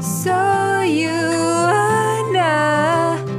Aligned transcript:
So 0.00 0.82
you 0.82 1.10
wanna 1.10 2.40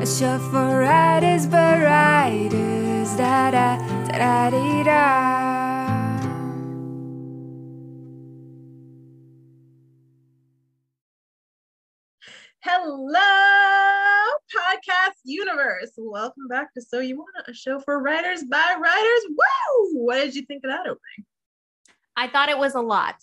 a 0.02 0.06
show 0.06 0.38
for 0.52 0.80
writers 0.80 1.48
but 1.48 1.80
writers 1.80 3.16
da 3.16 3.50
da 3.50 3.78
da 3.78 4.18
da 4.18 4.50
dee, 4.50 4.84
da. 4.84 6.20
Hello, 12.62 13.20
podcast 14.54 15.16
universe. 15.24 15.94
Welcome 15.98 16.50
back 16.50 16.74
to 16.74 16.82
So 16.82 17.00
You 17.00 17.20
Wanna, 17.20 17.46
a 17.48 17.54
show 17.54 17.80
for 17.80 18.02
writers 18.04 18.44
by 18.44 18.76
writers. 18.78 19.22
Woo! 19.30 20.04
What 20.04 20.16
did 20.16 20.36
you 20.36 20.42
think 20.42 20.66
of 20.66 20.72
that 20.72 20.82
opening? 20.82 21.26
I 22.18 22.28
thought 22.28 22.50
it 22.50 22.58
was 22.58 22.76
a 22.76 22.82
lot. 22.82 23.16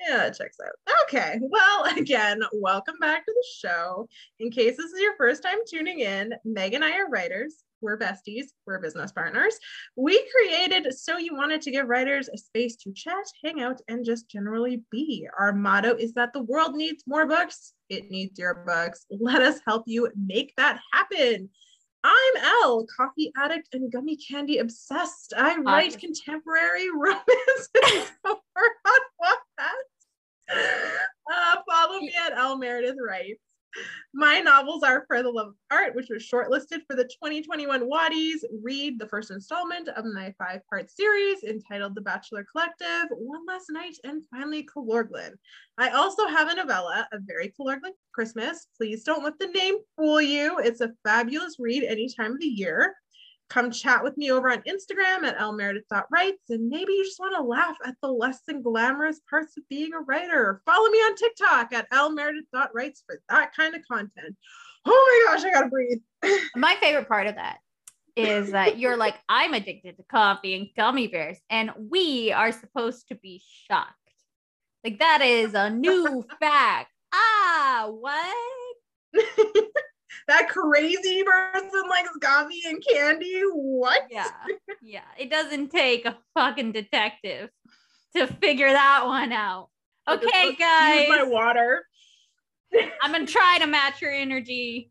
Yeah, 0.00 0.26
it 0.26 0.36
checks 0.36 0.58
out. 0.64 0.94
Okay. 1.04 1.38
Well, 1.40 1.84
again, 1.96 2.40
welcome 2.52 2.96
back 3.00 3.24
to 3.24 3.32
the 3.32 3.68
show. 3.68 4.08
In 4.38 4.50
case 4.50 4.76
this 4.76 4.92
is 4.92 5.00
your 5.00 5.16
first 5.16 5.42
time 5.42 5.58
tuning 5.68 6.00
in, 6.00 6.34
Meg 6.44 6.74
and 6.74 6.84
I 6.84 6.96
are 6.98 7.08
writers. 7.08 7.64
We're 7.80 7.98
besties, 7.98 8.46
we're 8.66 8.80
business 8.80 9.12
partners. 9.12 9.56
We 9.94 10.28
created 10.36 10.92
So 10.94 11.16
You 11.16 11.36
Wanna 11.36 11.58
to 11.58 11.70
give 11.70 11.86
writers 11.86 12.28
a 12.28 12.36
space 12.36 12.74
to 12.76 12.92
chat, 12.92 13.24
hang 13.44 13.60
out, 13.60 13.80
and 13.86 14.04
just 14.04 14.28
generally 14.28 14.82
be. 14.90 15.28
Our 15.38 15.52
motto 15.52 15.94
is 15.94 16.12
that 16.14 16.32
the 16.32 16.42
world 16.42 16.74
needs 16.74 17.04
more 17.06 17.26
books, 17.26 17.74
it 17.88 18.10
needs 18.10 18.38
your 18.38 18.64
books. 18.66 19.06
Let 19.10 19.42
us 19.42 19.60
help 19.66 19.84
you 19.86 20.10
make 20.16 20.54
that 20.56 20.80
happen. 20.92 21.50
I'm 22.04 22.34
Elle, 22.62 22.86
coffee 22.96 23.32
addict 23.36 23.68
and 23.74 23.90
gummy 23.90 24.16
candy 24.16 24.58
obsessed. 24.58 25.34
I 25.36 25.56
write 25.58 25.88
Awesome. 25.96 26.00
contemporary 26.00 26.88
romance 26.94 27.68
over 28.24 28.40
on 28.86 29.00
Wattpad. 29.22 29.80
Uh, 31.30 31.56
follow 31.70 32.00
me 32.00 32.12
at 32.24 32.32
Elle 32.32 32.56
Meredith 32.58 32.96
Writes. 33.04 33.40
My 34.14 34.40
novels 34.40 34.82
are 34.82 35.04
For 35.06 35.22
the 35.22 35.30
Love 35.30 35.48
of 35.48 35.54
Art, 35.70 35.94
which 35.94 36.08
was 36.08 36.22
shortlisted 36.22 36.80
for 36.86 36.96
the 36.96 37.04
2021 37.04 37.88
Wattys. 37.88 38.38
Read 38.62 38.98
the 38.98 39.06
first 39.06 39.30
installment 39.30 39.88
of 39.88 40.04
my 40.06 40.34
five 40.38 40.60
part 40.68 40.90
series 40.90 41.44
entitled 41.44 41.94
The 41.94 42.00
Bachelor 42.00 42.44
Collective, 42.50 43.08
One 43.10 43.44
Last 43.46 43.66
Night, 43.70 43.96
and 44.04 44.24
finally 44.30 44.66
Calorglin. 44.66 45.32
I 45.76 45.90
also 45.90 46.26
have 46.26 46.48
a 46.48 46.54
novella, 46.54 47.06
A 47.12 47.18
Very 47.20 47.52
Calorglin 47.58 47.92
Christmas. 48.12 48.68
Please 48.76 49.04
don't 49.04 49.24
let 49.24 49.38
the 49.38 49.46
name 49.48 49.76
fool 49.96 50.20
you. 50.20 50.58
It's 50.58 50.80
a 50.80 50.92
fabulous 51.04 51.56
read 51.58 51.84
any 51.84 52.08
time 52.08 52.32
of 52.32 52.40
the 52.40 52.46
year. 52.46 52.94
Come 53.50 53.70
chat 53.70 54.04
with 54.04 54.16
me 54.18 54.30
over 54.30 54.50
on 54.50 54.62
Instagram 54.62 55.24
at 55.24 55.38
lmeredith.writes, 55.38 56.50
and 56.50 56.68
maybe 56.68 56.92
you 56.92 57.04
just 57.04 57.18
want 57.18 57.34
to 57.34 57.42
laugh 57.42 57.76
at 57.84 57.94
the 58.02 58.08
less 58.08 58.40
than 58.46 58.60
glamorous 58.60 59.20
parts 59.28 59.56
of 59.56 59.66
being 59.70 59.94
a 59.94 60.00
writer. 60.00 60.60
Follow 60.66 60.88
me 60.90 60.98
on 60.98 61.16
TikTok 61.16 61.72
at 61.72 61.90
lmeredith.writes 61.90 63.02
for 63.06 63.20
that 63.30 63.54
kind 63.54 63.74
of 63.74 63.80
content. 63.90 64.36
Oh 64.84 65.24
my 65.26 65.32
gosh, 65.32 65.44
I 65.44 65.52
gotta 65.52 65.68
breathe. 65.68 65.98
My 66.56 66.76
favorite 66.80 67.08
part 67.08 67.26
of 67.26 67.36
that 67.36 67.58
is 68.16 68.50
that 68.50 68.78
you're 68.78 68.96
like, 68.96 69.14
I'm 69.28 69.54
addicted 69.54 69.96
to 69.96 70.02
coffee 70.10 70.54
and 70.54 70.68
gummy 70.76 71.06
bears, 71.06 71.38
and 71.48 71.70
we 71.78 72.32
are 72.32 72.52
supposed 72.52 73.08
to 73.08 73.14
be 73.14 73.42
shocked. 73.66 73.94
Like, 74.84 74.98
that 74.98 75.22
is 75.22 75.54
a 75.54 75.70
new 75.70 76.24
fact. 76.40 76.90
Ah, 77.12 77.88
what? 77.90 78.36
that 80.26 80.48
crazy 80.48 81.22
person 81.22 81.88
likes 81.88 82.16
coffee 82.20 82.62
and 82.66 82.82
candy. 82.86 83.42
What? 83.52 84.02
Yeah, 84.10 84.30
yeah. 84.82 85.00
It 85.18 85.30
doesn't 85.30 85.70
take 85.70 86.06
a 86.06 86.16
fucking 86.34 86.72
detective 86.72 87.50
to 88.16 88.26
figure 88.26 88.70
that 88.70 89.06
one 89.06 89.32
out. 89.32 89.68
Okay, 90.08 90.24
use 90.24 90.56
My 90.58 91.08
guys, 91.18 91.28
water. 91.28 91.84
I'm 93.02 93.12
gonna 93.12 93.26
try 93.26 93.58
to 93.60 93.66
match 93.66 94.00
your 94.00 94.12
energy, 94.12 94.90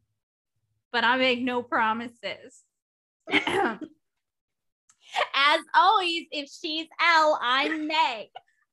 but 0.91 1.03
I 1.03 1.17
make 1.17 1.41
no 1.41 1.63
promises. 1.63 2.63
As 5.36 5.61
always, 5.75 6.25
if 6.31 6.49
she's 6.49 6.87
Elle, 7.02 7.39
I'm 7.42 7.87
Meg. 7.87 8.27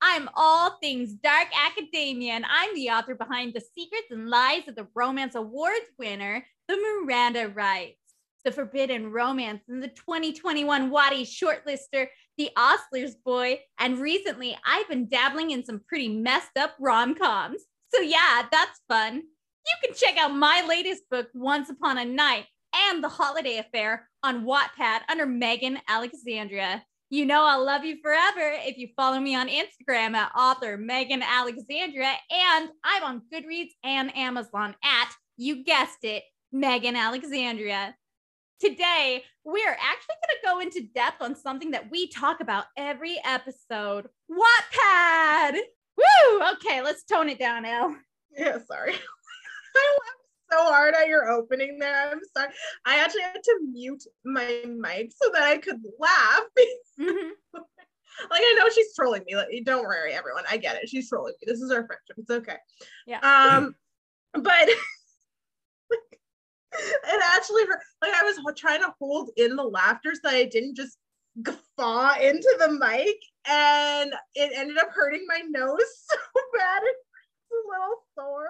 I'm 0.07 0.29
all 0.35 0.77
things 0.83 1.15
dark 1.15 1.49
academia, 1.67 2.35
and 2.35 2.45
I'm 2.47 2.75
the 2.75 2.91
author 2.91 3.15
behind 3.15 3.55
The 3.55 3.63
Secrets 3.75 4.09
and 4.11 4.29
Lies 4.29 4.69
of 4.69 4.77
the 4.77 4.87
Romance 4.95 5.35
Awards 5.35 5.87
winner, 5.99 6.45
the 6.69 6.77
Miranda 6.77 7.49
Writes, 7.49 7.97
The 8.45 8.53
Forbidden 8.53 9.11
Romance, 9.13 9.63
and 9.67 9.83
the 9.83 9.89
2021 9.89 10.91
Watty 10.91 11.25
Shortlister, 11.25 12.09
The 12.37 12.51
Ostlers 12.55 13.15
Boy, 13.25 13.61
and 13.79 13.99
recently 13.99 14.55
I've 14.67 14.91
been 14.91 15.09
dabbling 15.09 15.53
in 15.53 15.65
some 15.65 15.81
pretty 15.89 16.11
messed 16.11 16.59
up 16.59 16.75
rom 16.79 17.15
coms. 17.15 17.63
So, 17.89 18.03
yeah, 18.03 18.43
that's 18.53 18.83
fun. 18.87 19.15
You 19.17 19.75
can 19.83 19.95
check 19.97 20.19
out 20.19 20.37
my 20.37 20.67
latest 20.69 21.05
book, 21.11 21.29
Once 21.33 21.71
Upon 21.71 21.97
a 21.97 22.05
Night, 22.05 22.45
and 22.91 23.03
The 23.03 23.09
Holiday 23.09 23.57
Affair 23.57 24.11
on 24.23 24.45
Wattpad 24.45 25.01
under 25.09 25.25
Megan 25.25 25.79
Alexandria. 25.89 26.85
You 27.11 27.27
know 27.27 27.45
I'll 27.45 27.65
love 27.65 27.85
you 27.85 27.99
forever 28.03 28.55
if 28.61 28.79
you 28.79 28.89
follow 28.97 29.21
me 29.21 29.35
on 29.35 29.49
Instagram 29.49 30.15
at 30.15 30.33
author 30.37 30.77
Megan 30.77 31.23
Alexandria, 31.23 32.13
and 32.31 32.71
I'm 32.83 33.05
on 33.05 33.23
Goodreads 33.33 33.73
and 33.85 34.17
Amazon 34.17 34.75
at, 34.83 35.11
you 35.37 35.65
guessed 35.65 36.03
it, 36.03 36.25
Megan 36.51 36.97
Alexandria. 36.97 37.95
Today, 38.59 39.23
we're 39.45 39.77
actually 39.79 40.15
going 40.23 40.41
to 40.41 40.47
go 40.47 40.61
into 40.61 40.93
depth 40.95 41.21
on 41.21 41.37
something 41.37 41.73
that 41.73 41.91
we 41.91 42.09
talk 42.09 42.41
about 42.41 42.65
every 42.77 43.21
episode 43.25 44.09
Wattpad. 44.31 45.59
Woo! 45.97 46.43
Okay, 46.55 46.83
let's 46.83 47.05
tone 47.05 47.29
it 47.29 47.39
down, 47.39 47.65
Elle. 47.65 47.97
Yeah, 48.37 48.59
sorry. 48.67 48.95
I 49.77 49.99
laughed 49.99 50.24
so 50.55 50.65
hard 50.65 50.95
at 50.95 51.09
your 51.09 51.31
opening 51.31 51.79
there. 51.79 52.11
I'm 52.11 52.21
sorry. 52.37 52.53
I 52.85 52.99
actually 53.01 53.23
had 53.23 53.43
to 53.43 53.61
mute 53.73 54.05
my 54.25 54.63
mic 54.67 55.13
so 55.13 55.31
that 55.33 55.43
I 55.43 55.59
could 55.59 55.81
laugh. 55.99 56.43
Mhm. 57.01 57.31
like 58.31 58.41
I 58.41 58.55
know 58.57 58.69
she's 58.73 58.95
trolling 58.95 59.25
me. 59.27 59.35
Like, 59.35 59.49
don't 59.65 59.85
worry, 59.85 60.13
everyone. 60.13 60.45
I 60.49 60.57
get 60.59 60.77
it. 60.81 60.89
She's 60.89 61.09
trolling 61.09 61.35
me. 61.41 61.47
This 61.53 61.61
is 61.61 61.73
our 61.73 61.85
friendship. 61.87 62.17
It's 62.19 62.31
okay. 62.31 62.57
Yeah. 63.05 63.19
Um, 63.19 63.75
but 64.33 64.69
it 66.73 67.23
actually 67.37 67.67
hurt. 67.67 67.81
Like 68.01 68.13
I 68.15 68.23
was 68.23 68.39
trying 68.57 68.81
to 68.83 68.95
hold 69.01 69.31
in 69.37 69.57
the 69.57 69.65
laughter 69.65 70.13
so 70.15 70.21
that 70.25 70.35
I 70.37 70.45
didn't 70.45 70.77
just 70.77 70.99
guffaw 71.43 72.15
into 72.21 72.55
the 72.61 72.71
mic, 72.71 73.17
and 73.49 74.15
it 74.37 74.53
ended 74.55 74.79
up 74.79 74.91
hurting 74.93 75.25
my 75.27 75.43
nose 75.49 75.79
so 76.09 76.17
bad. 76.57 76.83
It's 76.85 77.53
a 77.53 77.57
little 77.69 77.97
sore. 78.15 78.49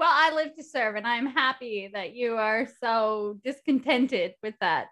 Well, 0.00 0.08
I 0.10 0.34
live 0.34 0.56
to 0.56 0.64
serve, 0.64 0.96
and 0.96 1.06
I'm 1.06 1.26
happy 1.26 1.90
that 1.92 2.14
you 2.14 2.36
are 2.36 2.66
so 2.82 3.38
discontented 3.44 4.32
with 4.42 4.54
that. 4.62 4.86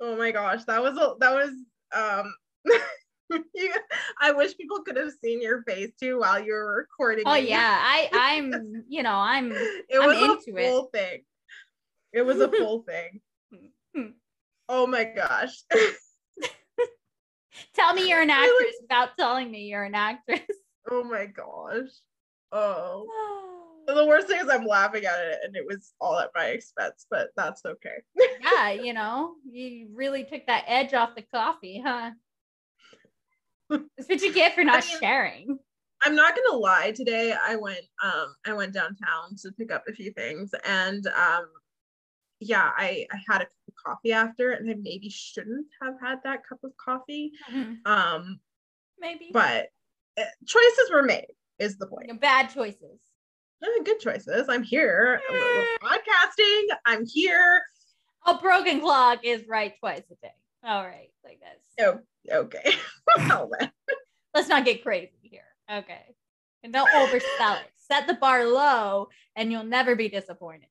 Oh 0.00 0.16
my 0.16 0.30
gosh, 0.30 0.64
that 0.64 0.82
was 0.82 0.96
a 0.96 1.16
that 1.20 1.34
was 1.34 1.50
um. 1.94 2.34
you, 3.54 3.74
I 4.18 4.32
wish 4.32 4.56
people 4.56 4.80
could 4.84 4.96
have 4.96 5.12
seen 5.22 5.42
your 5.42 5.62
face 5.64 5.90
too 6.00 6.20
while 6.20 6.42
you 6.42 6.54
were 6.54 6.76
recording. 6.76 7.24
Oh 7.26 7.34
it. 7.34 7.46
yeah, 7.46 7.78
I 7.78 8.08
I'm 8.14 8.84
you 8.88 9.02
know 9.02 9.12
I'm 9.12 9.52
it 9.52 10.00
I'm 10.00 10.06
was 10.06 10.16
into 10.46 10.58
a 10.58 10.62
it. 10.62 10.70
full 10.70 10.84
thing. 10.94 11.22
It 12.14 12.22
was 12.22 12.40
a 12.40 12.48
full 12.48 12.82
thing. 12.88 13.20
Hmm. 13.94 14.12
Oh 14.66 14.86
my 14.86 15.04
gosh. 15.04 15.62
tell 17.74 17.92
me 17.92 18.08
you're 18.08 18.22
an 18.22 18.30
actress 18.30 18.76
without 18.80 19.10
telling 19.18 19.50
me 19.50 19.66
you're 19.66 19.84
an 19.84 19.94
actress. 19.94 20.40
oh 20.90 21.04
my 21.04 21.26
gosh. 21.26 21.90
Oh. 22.50 23.42
The 23.86 24.04
worst 24.06 24.26
thing 24.26 24.40
is 24.40 24.48
I'm 24.50 24.66
laughing 24.66 25.04
at 25.04 25.18
it 25.20 25.38
and 25.44 25.56
it 25.56 25.64
was 25.66 25.92
all 26.00 26.18
at 26.18 26.30
my 26.34 26.46
expense, 26.46 27.06
but 27.10 27.28
that's 27.36 27.62
okay. 27.64 28.02
yeah, 28.42 28.70
you 28.70 28.92
know, 28.92 29.34
you 29.50 29.88
really 29.94 30.24
took 30.24 30.46
that 30.46 30.64
edge 30.66 30.92
off 30.94 31.14
the 31.14 31.22
coffee, 31.22 31.82
huh? 31.84 32.10
That's 33.70 34.08
what 34.08 34.22
you 34.22 34.32
get 34.32 34.54
for 34.54 34.64
not 34.64 34.84
mean- 34.86 34.98
sharing. 35.00 35.58
I'm 36.04 36.14
not 36.14 36.36
gonna 36.36 36.58
lie. 36.58 36.92
Today 36.92 37.32
I 37.42 37.56
went 37.56 37.80
um 38.04 38.34
I 38.46 38.52
went 38.52 38.74
downtown 38.74 39.34
to 39.42 39.50
pick 39.52 39.72
up 39.72 39.84
a 39.88 39.92
few 39.92 40.12
things 40.12 40.50
and 40.64 41.04
um 41.06 41.46
yeah 42.38 42.70
I 42.76 43.06
I 43.10 43.16
had 43.28 43.40
a 43.40 43.46
cup 43.46 43.50
of 43.68 43.74
coffee 43.84 44.12
after 44.12 44.52
and 44.52 44.70
I 44.70 44.74
maybe 44.74 45.08
shouldn't 45.08 45.66
have 45.82 45.94
had 46.00 46.18
that 46.24 46.40
cup 46.46 46.58
of 46.64 46.72
coffee 46.76 47.32
Mhm. 47.50 47.78
um 47.86 48.40
Maybe, 48.98 49.30
but 49.32 49.68
uh, 50.18 50.24
choices 50.46 50.90
were 50.92 51.02
made 51.02 51.26
is 51.58 51.76
the 51.78 51.86
point. 51.86 52.20
bad 52.20 52.48
choices. 52.50 53.00
Good 53.84 54.00
choices. 54.00 54.48
I'm 54.48 54.62
here. 54.62 55.20
I'm- 55.30 55.66
podcasting. 55.82 56.62
I'm 56.84 57.06
here. 57.06 57.62
A 58.26 58.34
broken 58.38 58.80
clock 58.80 59.20
is 59.24 59.46
right 59.46 59.74
twice 59.78 60.02
a 60.10 60.14
day. 60.16 60.32
All 60.64 60.84
right, 60.84 61.10
like 61.24 61.40
this. 61.40 61.86
Oh, 61.86 62.00
okay. 62.42 62.74
well 63.28 63.48
then. 63.58 63.70
let's 64.34 64.48
not 64.48 64.64
get 64.64 64.82
crazy 64.82 65.12
here. 65.22 65.44
Okay. 65.70 66.16
And 66.64 66.72
don't 66.72 66.90
oversell 66.90 67.60
it. 67.60 67.70
Set 67.76 68.08
the 68.08 68.14
bar 68.14 68.44
low 68.46 69.08
and 69.36 69.52
you'll 69.52 69.62
never 69.62 69.94
be 69.94 70.08
disappointed. 70.08 70.68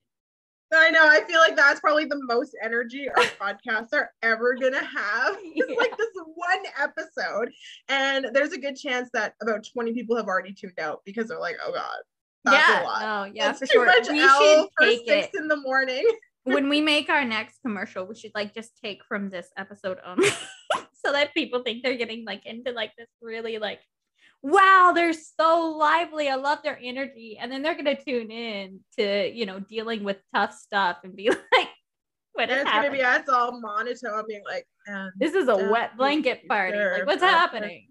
I 0.74 0.90
know. 0.90 1.08
I 1.08 1.22
feel 1.24 1.40
like 1.40 1.56
that's 1.56 1.80
probably 1.80 2.04
the 2.06 2.22
most 2.26 2.54
energy 2.62 3.08
our 3.08 3.24
podcasts 3.40 3.94
are 3.94 4.12
ever 4.22 4.56
gonna 4.56 4.84
have. 4.84 5.38
It's 5.44 5.70
Yeah. 5.70 5.78
like 5.78 5.96
this 5.96 6.10
one 6.36 6.64
episode, 6.82 7.52
and 7.88 8.28
there's 8.34 8.52
a 8.52 8.58
good 8.58 8.76
chance 8.76 9.10
that 9.14 9.36
about 9.42 9.66
20 9.72 9.94
people 9.94 10.18
have 10.18 10.26
already 10.28 10.54
tuned 10.54 10.78
out 10.80 11.02
because 11.06 11.30
they're 11.30 11.40
like, 11.40 11.56
"Oh 11.66 11.72
God, 11.72 11.98
yeah, 12.54 12.98
no, 13.02 13.32
yeah, 13.34 13.48
That's 13.48 13.60
for 13.60 13.66
too 13.66 13.72
sure. 13.74 13.86
much 13.86 14.10
We 14.10 14.20
should 14.28 14.68
take 14.82 15.08
six 15.08 15.28
it 15.34 15.40
in 15.42 15.48
the 15.48 15.58
morning. 15.58 16.06
when 16.44 16.70
we 16.70 16.80
make 16.82 17.10
our 17.10 17.26
next 17.26 17.60
commercial. 17.62 18.06
We 18.06 18.16
should 18.16 18.32
like 18.36 18.54
just 18.54 18.72
take 18.84 19.04
from 19.08 19.30
this 19.30 19.50
episode 19.58 19.98
only, 20.06 20.30
so 21.04 21.12
that 21.12 21.34
people 21.34 21.64
think 21.64 21.84
they're 21.84 21.98
getting 21.98 22.24
like 22.26 22.46
into 22.46 22.72
like 22.72 22.92
this 22.98 23.08
really 23.22 23.58
like, 23.58 23.80
wow, 24.44 24.92
they're 24.94 25.14
so 25.14 25.76
lively. 25.78 26.30
I 26.30 26.36
love 26.36 26.60
their 26.64 26.80
energy, 26.82 27.38
and 27.40 27.52
then 27.52 27.62
they're 27.64 27.76
gonna 27.76 27.96
tune 28.00 28.30
in 28.32 28.80
to 29.00 29.32
you 29.34 29.46
know 29.46 29.60
dealing 29.60 30.04
with 30.04 30.18
tough 30.34 30.54
stuff 30.54 30.98
and 31.04 31.16
be 31.16 31.30
like, 31.54 31.70
what 32.34 32.50
And 32.50 32.52
is 32.52 32.58
it's 32.58 32.64
gonna 32.66 32.82
happening? 32.84 33.00
be 33.00 33.04
us 33.04 33.28
all 33.30 33.60
monotone, 33.60 34.26
being 34.28 34.44
like, 34.46 34.68
and 34.88 35.12
This 35.18 35.34
is 35.34 35.48
a 35.48 35.56
wet 35.72 35.98
blanket 35.98 36.48
party. 36.48 36.78
Like, 36.78 37.08
what's 37.08 37.24
happening? 37.24 37.88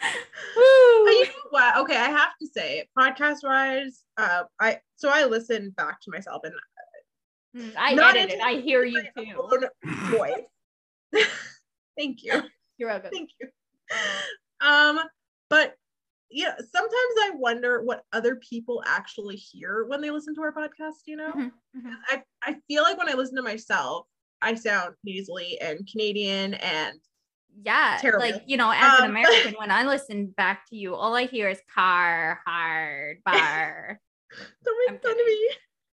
But 0.00 1.12
you 1.12 1.24
know 1.26 1.50
what? 1.50 1.76
Okay, 1.78 1.96
I 1.96 2.08
have 2.10 2.30
to 2.40 2.46
say, 2.46 2.86
podcast 2.98 3.38
wise, 3.42 4.04
uh, 4.16 4.44
I 4.60 4.78
so 4.96 5.10
I 5.12 5.24
listened 5.24 5.76
back 5.76 6.00
to 6.02 6.10
myself 6.10 6.42
and 6.44 6.54
Mm, 7.56 7.72
I 7.78 7.94
Not 7.94 8.16
edit 8.16 8.34
it. 8.34 8.40
I 8.42 8.54
hear 8.54 8.84
you 8.84 9.02
too. 9.16 9.68
voice. 10.10 10.34
Thank 11.98 12.22
you. 12.22 12.42
You're 12.76 12.90
welcome. 12.90 13.10
Thank 13.12 13.30
you. 13.40 13.48
Um, 14.60 15.00
but 15.48 15.74
yeah, 16.30 16.54
sometimes 16.56 16.92
I 17.22 17.30
wonder 17.34 17.82
what 17.82 18.02
other 18.12 18.36
people 18.36 18.82
actually 18.86 19.36
hear 19.36 19.86
when 19.86 20.00
they 20.00 20.10
listen 20.10 20.34
to 20.34 20.42
our 20.42 20.52
podcast, 20.52 21.06
you 21.06 21.16
know? 21.16 21.32
Mhm, 21.32 21.52
mhm. 21.76 21.94
I, 22.10 22.22
I 22.42 22.56
feel 22.68 22.82
like 22.82 22.98
when 22.98 23.08
I 23.08 23.14
listen 23.14 23.36
to 23.36 23.42
myself, 23.42 24.06
I 24.42 24.54
sound 24.54 24.94
nasally 25.04 25.58
and 25.60 25.88
Canadian 25.90 26.54
and 26.54 27.00
Yeah, 27.64 27.98
Terrible. 28.00 28.26
like 28.30 28.42
you 28.46 28.56
know, 28.56 28.70
as 28.70 29.00
an 29.00 29.04
Um, 29.06 29.10
American, 29.10 29.54
when 29.58 29.70
I 29.70 29.84
listen 29.84 30.26
back 30.36 30.68
to 30.68 30.76
you, 30.76 30.94
all 30.94 31.14
I 31.14 31.24
hear 31.26 31.48
is 31.48 31.60
car, 31.74 32.40
hard, 32.46 33.18
bar. 33.24 34.00
don't 34.64 34.76
I'm 34.88 34.94
make 34.94 35.02
fun 35.02 35.12
of 35.12 35.26
me. 35.26 35.50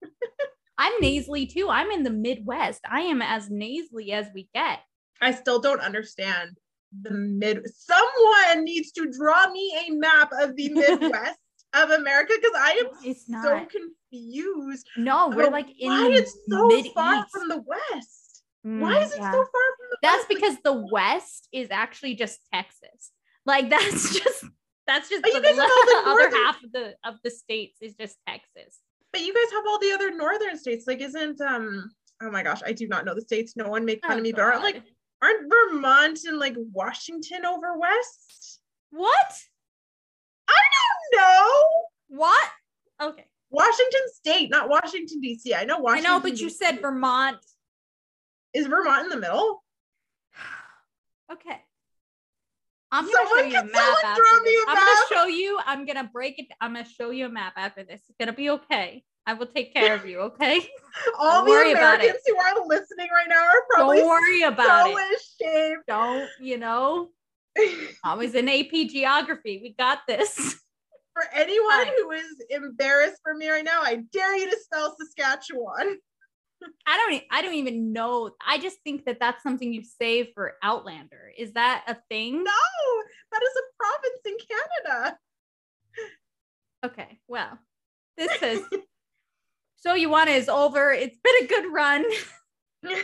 I'm 0.78 0.94
nasally 1.02 1.46
too. 1.46 1.70
I'm 1.70 1.92
in 1.92 2.04
the 2.04 2.10
Midwest. 2.10 2.82
I 2.90 3.02
am 3.02 3.22
as 3.22 3.50
nasally 3.50 4.12
as 4.14 4.28
we 4.34 4.50
get. 4.56 4.80
I 5.22 5.32
still 5.32 5.60
don't 5.60 5.82
understand 5.82 6.58
the 7.02 7.12
mid. 7.12 7.62
Someone 7.76 8.64
needs 8.66 8.92
to 8.94 9.12
draw 9.12 9.52
me 9.52 9.88
a 9.88 9.92
map 9.92 10.32
of 10.42 10.56
the 10.56 10.70
Midwest 10.74 11.38
of 11.74 11.92
America 11.92 12.34
because 12.36 12.56
I 12.58 12.72
am 12.84 12.88
It's 13.04 13.28
so 13.28 13.66
confused. 13.66 14.88
No, 14.98 15.30
we're 15.30 15.52
like 15.52 15.70
in 15.80 15.90
why 15.90 16.10
the 16.10 16.14
it's 16.16 16.36
so 16.50 16.68
mid 16.68 16.88
far 16.94 17.26
from 17.32 17.48
the 17.48 17.62
West. 17.62 18.21
Why 18.64 19.02
is 19.02 19.12
it 19.12 19.16
so 19.18 19.22
far 19.22 19.42
from 19.42 19.88
the 19.90 19.98
That's 20.02 20.18
West? 20.18 20.30
Because 20.30 20.58
the 20.64 20.88
West 20.92 21.48
is 21.52 21.70
actually 21.72 22.16
just 22.16 22.40
Texas. 22.54 23.12
Like 23.46 23.70
that's 23.72 24.14
just 24.20 24.46
that's 24.88 25.10
just 25.10 25.22
But 25.24 25.32
the 25.32 25.38
you 25.40 25.44
guys 25.44 25.58
have 25.58 25.70
all 25.70 25.86
the 25.86 26.04
other 26.10 26.20
northern- 26.30 26.32
half 26.46 26.64
of 26.64 26.72
the 26.72 26.94
of 27.04 27.16
the 27.24 27.30
states 27.32 27.78
is 27.82 27.96
just 27.96 28.18
Texas. 28.28 28.80
but 29.12 29.22
you 29.22 29.34
guys 29.34 29.52
have 29.52 29.64
all 29.68 29.80
the 29.80 29.92
other 29.94 30.12
northern 30.16 30.58
states. 30.58 30.86
Like, 30.88 31.02
isn't 31.02 31.42
um? 31.42 31.90
Oh 32.22 32.30
my 32.30 32.44
gosh, 32.44 32.62
I 32.66 32.72
do 32.72 32.88
not 32.88 33.04
know 33.06 33.16
the 33.16 33.22
states. 33.22 33.56
No 33.58 33.68
one 33.68 33.84
make 33.84 34.02
fun 34.06 34.14
Oh, 34.14 34.18
of 34.18 34.24
me, 34.24 34.32
but 34.32 34.42
aren't 34.42 34.62
like 34.64 34.84
aren't 35.24 35.50
Vermont 35.52 36.20
and 36.26 36.38
like 36.40 36.56
Washington 36.58 37.46
over 37.46 37.78
west? 37.78 38.60
what? 38.92 39.34
I 40.48 40.62
don't 40.76 41.22
know. 41.22 42.18
What? 42.20 42.50
Okay. 43.02 43.26
Washington 43.50 44.02
State, 44.14 44.50
not 44.50 44.70
Washington 44.70 45.20
D.C. 45.22 45.54
I 45.54 45.64
know 45.66 45.80
Washington. 45.80 46.12
I 46.12 46.16
know, 46.16 46.22
but 46.22 46.40
you 46.40 46.50
said 46.50 46.80
Vermont. 46.82 47.38
Is 48.54 48.68
Vermont 48.68 49.04
in 49.04 49.10
the 49.10 49.18
middle? 49.18 49.64
Okay. 51.32 51.62
I'm 52.92 53.06
gonna 53.06 53.14
Someone 53.14 53.40
show 53.40 53.46
you 53.46 53.60
a 53.62 53.64
map 53.72 53.98
after 54.04 54.22
draw 54.22 54.40
me 54.44 54.52
this. 54.52 54.64
a 54.66 54.70
I'm 54.70 54.76
map. 54.76 54.84
gonna 54.86 55.08
show 55.22 55.28
you. 55.28 55.60
I'm 55.66 55.86
gonna 55.86 56.10
break 56.12 56.40
it. 56.40 56.48
I'm 56.60 56.74
gonna 56.74 56.86
show 56.86 57.10
you 57.12 57.26
a 57.28 57.30
map 57.30 57.54
after 57.56 57.84
this. 57.84 58.02
It's 58.10 58.18
gonna 58.20 58.34
be 58.34 58.50
okay. 58.50 59.06
I 59.26 59.34
will 59.36 59.46
take 59.46 59.74
care 59.74 59.96
of 59.96 60.06
you. 60.06 60.20
Okay. 60.20 60.60
All 61.20 61.38
Don't 61.38 61.46
the 61.46 61.52
worry 61.52 61.72
about 61.72 62.02
it. 62.04 62.10
Americans 62.10 62.24
who 62.28 62.36
are 62.38 62.68
listening 62.68 63.08
right 63.16 63.30
now 63.30 63.42
are 63.42 63.64
probably 63.70 63.98
Don't 64.00 64.10
worry 64.10 64.42
about 64.44 64.88
so 64.88 64.98
it. 64.98 65.22
ashamed. 65.42 65.84
Don't 65.88 66.28
you 66.42 66.58
know? 66.58 67.08
I 68.04 68.16
was 68.16 68.36
in 68.36 68.50
AP 68.50 68.72
geography. 68.90 69.60
We 69.64 69.74
got 69.80 70.00
this. 70.06 70.36
For 71.14 71.24
anyone 71.34 71.88
who 71.98 72.12
is 72.12 72.26
embarrassed 72.50 73.22
for 73.24 73.36
me 73.36 73.50
right 73.50 73.64
now, 73.64 73.82
I 73.84 74.00
dare 74.12 74.36
you 74.38 74.50
to 74.52 74.58
spell 74.60 74.96
Saskatchewan. 75.00 75.98
I 76.86 76.98
don't. 76.98 77.24
I 77.32 77.42
don't 77.42 77.56
even 77.56 77.94
know. 77.94 78.32
I 78.46 78.60
just 78.60 78.78
think 78.84 79.06
that 79.06 79.20
that's 79.20 79.44
something 79.44 79.74
you 79.74 79.84
save 79.84 80.28
for 80.34 80.56
Outlander. 80.62 81.32
Is 81.38 81.54
that 81.54 81.84
a 81.88 81.98
thing? 82.10 82.44
No, 82.44 82.52
that 83.32 83.42
is 83.42 83.58
a 83.58 83.66
province 83.80 84.22
in 84.26 84.38
Canada. 84.48 85.18
Okay. 86.86 87.20
Well, 87.28 87.58
this 88.18 88.32
says. 88.40 88.62
so 89.78 89.94
you 89.94 90.10
want 90.10 90.30
is 90.30 90.50
over. 90.50 90.92
It's 90.92 91.18
been 91.24 91.44
a 91.44 91.48
good 91.48 91.74
run. 91.74 92.06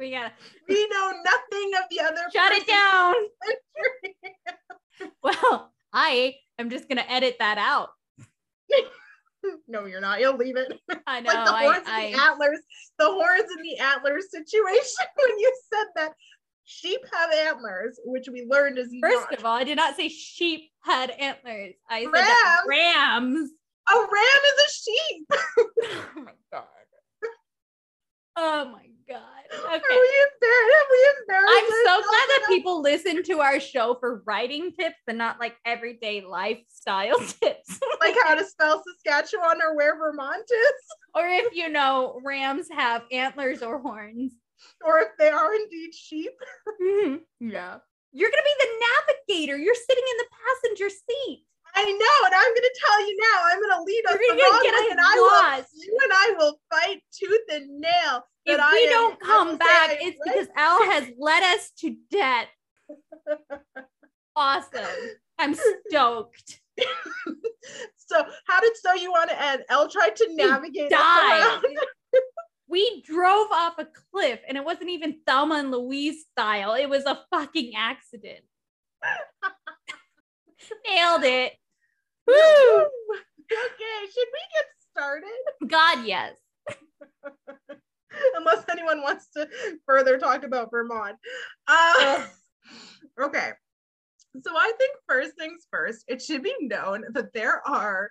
We 0.00 0.10
gotta 0.10 0.32
we 0.68 0.88
know 0.88 1.12
nothing 1.24 1.70
of 1.76 1.84
the 1.90 2.00
other. 2.00 2.22
shut 2.32 2.52
it 2.52 2.66
down. 2.66 3.14
down. 5.00 5.10
Well, 5.22 5.72
I 5.92 6.36
am 6.58 6.70
just 6.70 6.88
gonna 6.88 7.04
edit 7.06 7.36
that 7.38 7.58
out. 7.58 7.90
no, 9.68 9.86
you're 9.86 10.00
not. 10.00 10.20
You'll 10.20 10.36
leave 10.36 10.56
it. 10.56 10.72
I 11.06 11.20
know. 11.20 11.32
like 11.32 11.44
the 11.44 11.52
horns 11.52 11.84
I, 11.86 12.00
and 12.02 12.14
the 12.14 12.18
I 12.18 12.28
antlers, 12.28 12.60
the 12.98 13.06
horns 13.06 13.48
and 13.56 13.64
the 13.64 13.78
antlers 13.78 14.30
situation 14.30 15.06
when 15.16 15.38
you 15.38 15.60
said 15.72 15.86
that 15.96 16.12
sheep 16.64 17.00
have 17.12 17.32
antlers, 17.32 17.98
which 18.04 18.28
we 18.30 18.46
learned 18.48 18.78
is 18.78 18.94
first 19.00 19.26
not. 19.30 19.38
of 19.38 19.44
all, 19.44 19.56
I 19.56 19.64
did 19.64 19.76
not 19.76 19.96
say 19.96 20.08
sheep 20.08 20.70
had 20.80 21.10
antlers. 21.10 21.74
I 21.88 22.04
said 22.04 22.12
that 22.12 22.62
rams. 22.68 23.50
a 23.90 23.94
ram 23.94 24.06
is 24.46 24.64
a 24.66 24.70
sheep. 24.72 25.26
oh 26.16 26.22
my 26.22 26.32
god. 26.52 26.64
Oh 28.36 28.64
my 28.72 28.89
god. 29.10 29.20
Are 29.52 29.74
Okay. 29.76 29.82
we 29.90 30.26
embarrassed? 30.32 30.76
Have 30.78 30.86
we 30.90 31.10
embarrassed? 31.20 31.52
I'm 31.56 31.70
so 31.84 32.08
glad 32.08 32.26
that 32.28 32.44
people 32.48 32.80
listen 32.80 33.22
to 33.24 33.40
our 33.40 33.58
show 33.60 33.96
for 33.98 34.22
writing 34.24 34.72
tips 34.78 35.00
and 35.08 35.18
not 35.18 35.40
like 35.40 35.56
everyday 35.64 36.22
lifestyle 36.22 37.18
tips. 37.42 37.80
like 38.00 38.14
how 38.24 38.34
to 38.36 38.44
spell 38.48 38.82
Saskatchewan 39.04 39.60
or 39.62 39.76
where 39.76 39.98
Vermont 39.98 40.44
is, 40.50 40.74
or 41.14 41.26
if 41.26 41.54
you 41.54 41.68
know 41.68 42.20
rams 42.24 42.68
have 42.70 43.02
antlers 43.10 43.62
or 43.62 43.80
horns. 43.80 44.32
or 44.84 45.00
if 45.00 45.08
they 45.18 45.28
are 45.28 45.54
indeed 45.54 45.92
sheep. 45.94 46.32
Mm-hmm. 46.80 47.16
yeah. 47.50 47.78
You're 48.12 48.30
gonna 48.30 48.42
be 48.42 48.64
the 48.64 48.72
navigator. 48.86 49.56
You're 49.56 49.74
sitting 49.74 50.04
in 50.10 50.16
the 50.18 50.26
passenger 50.30 50.88
seat. 50.90 51.44
I 51.76 51.84
know, 51.84 52.26
and 52.26 52.34
I'm 52.34 52.54
gonna 52.54 52.76
tell 52.84 53.06
you 53.06 53.16
now. 53.20 53.38
I'm 53.46 53.60
gonna 53.62 53.82
lead 53.84 54.02
us 54.08 54.18
You're 54.20 54.36
the 54.36 54.42
wrong 54.42 54.60
way, 54.64 54.88
and 54.90 55.00
I 55.00 55.14
will. 55.14 55.64
You 55.80 55.98
and 56.02 56.12
I 56.12 56.34
will 56.36 56.60
fight 56.68 57.02
tooth 57.12 57.46
and 57.52 57.78
nail. 57.80 58.24
If 58.50 58.56
that 58.58 58.66
I 58.66 58.72
we 58.72 58.84
am- 58.84 58.90
don't 58.90 59.18
I 59.22 59.26
come 59.26 59.56
back, 59.58 59.90
it's 59.92 60.18
right. 60.26 60.34
because 60.34 60.48
Al 60.56 60.82
has 60.90 61.08
led 61.18 61.42
us 61.54 61.70
to 61.80 61.96
debt. 62.10 62.48
Awesome. 64.36 64.86
I'm 65.38 65.54
stoked. 65.54 66.60
so 67.96 68.24
how 68.46 68.60
did 68.60 68.76
so 68.76 68.94
you 68.94 69.10
want 69.10 69.28
to 69.28 69.42
end? 69.42 69.64
Elle 69.68 69.88
tried 69.90 70.14
to 70.16 70.28
navigate 70.34 70.92
around. 70.92 71.64
We 72.68 73.02
drove 73.02 73.48
off 73.50 73.74
a 73.78 73.88
cliff 74.12 74.38
and 74.48 74.56
it 74.56 74.64
wasn't 74.64 74.90
even 74.90 75.16
Thelma 75.26 75.56
and 75.56 75.72
Louise 75.72 76.24
style. 76.30 76.74
It 76.74 76.88
was 76.88 77.04
a 77.04 77.18
fucking 77.30 77.72
accident. 77.76 78.40
Nailed 80.88 81.24
it. 81.24 81.52
Woo! 82.26 82.34
okay, 82.82 84.06
should 84.14 84.28
we 84.32 84.42
get 84.54 84.66
started? 84.92 85.28
God, 85.66 86.06
yes. 86.06 86.36
Unless 88.36 88.64
anyone 88.70 89.02
wants 89.02 89.28
to 89.36 89.48
further 89.86 90.18
talk 90.18 90.44
about 90.44 90.70
Vermont. 90.70 91.16
Uh, 91.66 92.24
okay. 93.20 93.50
So 94.42 94.52
I 94.56 94.72
think 94.78 94.92
first 95.08 95.32
things 95.36 95.66
first, 95.70 96.04
it 96.06 96.22
should 96.22 96.42
be 96.42 96.54
known 96.60 97.04
that 97.12 97.32
there 97.32 97.66
are 97.66 98.10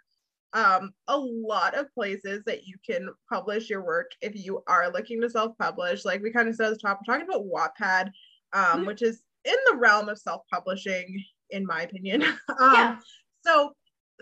um, 0.54 0.92
a 1.08 1.18
lot 1.18 1.76
of 1.76 1.94
places 1.94 2.44
that 2.46 2.66
you 2.66 2.76
can 2.86 3.10
publish 3.30 3.70
your 3.70 3.84
work 3.84 4.12
if 4.22 4.36
you 4.36 4.64
are 4.68 4.92
looking 4.92 5.22
to 5.22 5.30
self-publish. 5.30 6.06
Like 6.06 6.22
we 6.22 6.32
kind 6.32 6.50
of 6.50 6.56
said 6.56 6.68
at 6.68 6.74
the 6.74 6.80
top, 6.80 7.00
we're 7.00 7.14
talking 7.14 7.28
about 7.28 7.46
Wattpad, 7.46 8.08
um, 8.54 8.82
Mhm. 8.84 8.88
which 8.88 9.02
is 9.02 9.22
in 9.46 9.56
the 9.70 9.78
realm 9.78 10.10
of 10.10 10.18
self-publishing, 10.18 11.24
in 11.52 11.66
my 11.66 11.84
opinion. 11.84 12.24
um, 12.60 12.74
Yeah. 12.74 13.00
So 13.46 13.74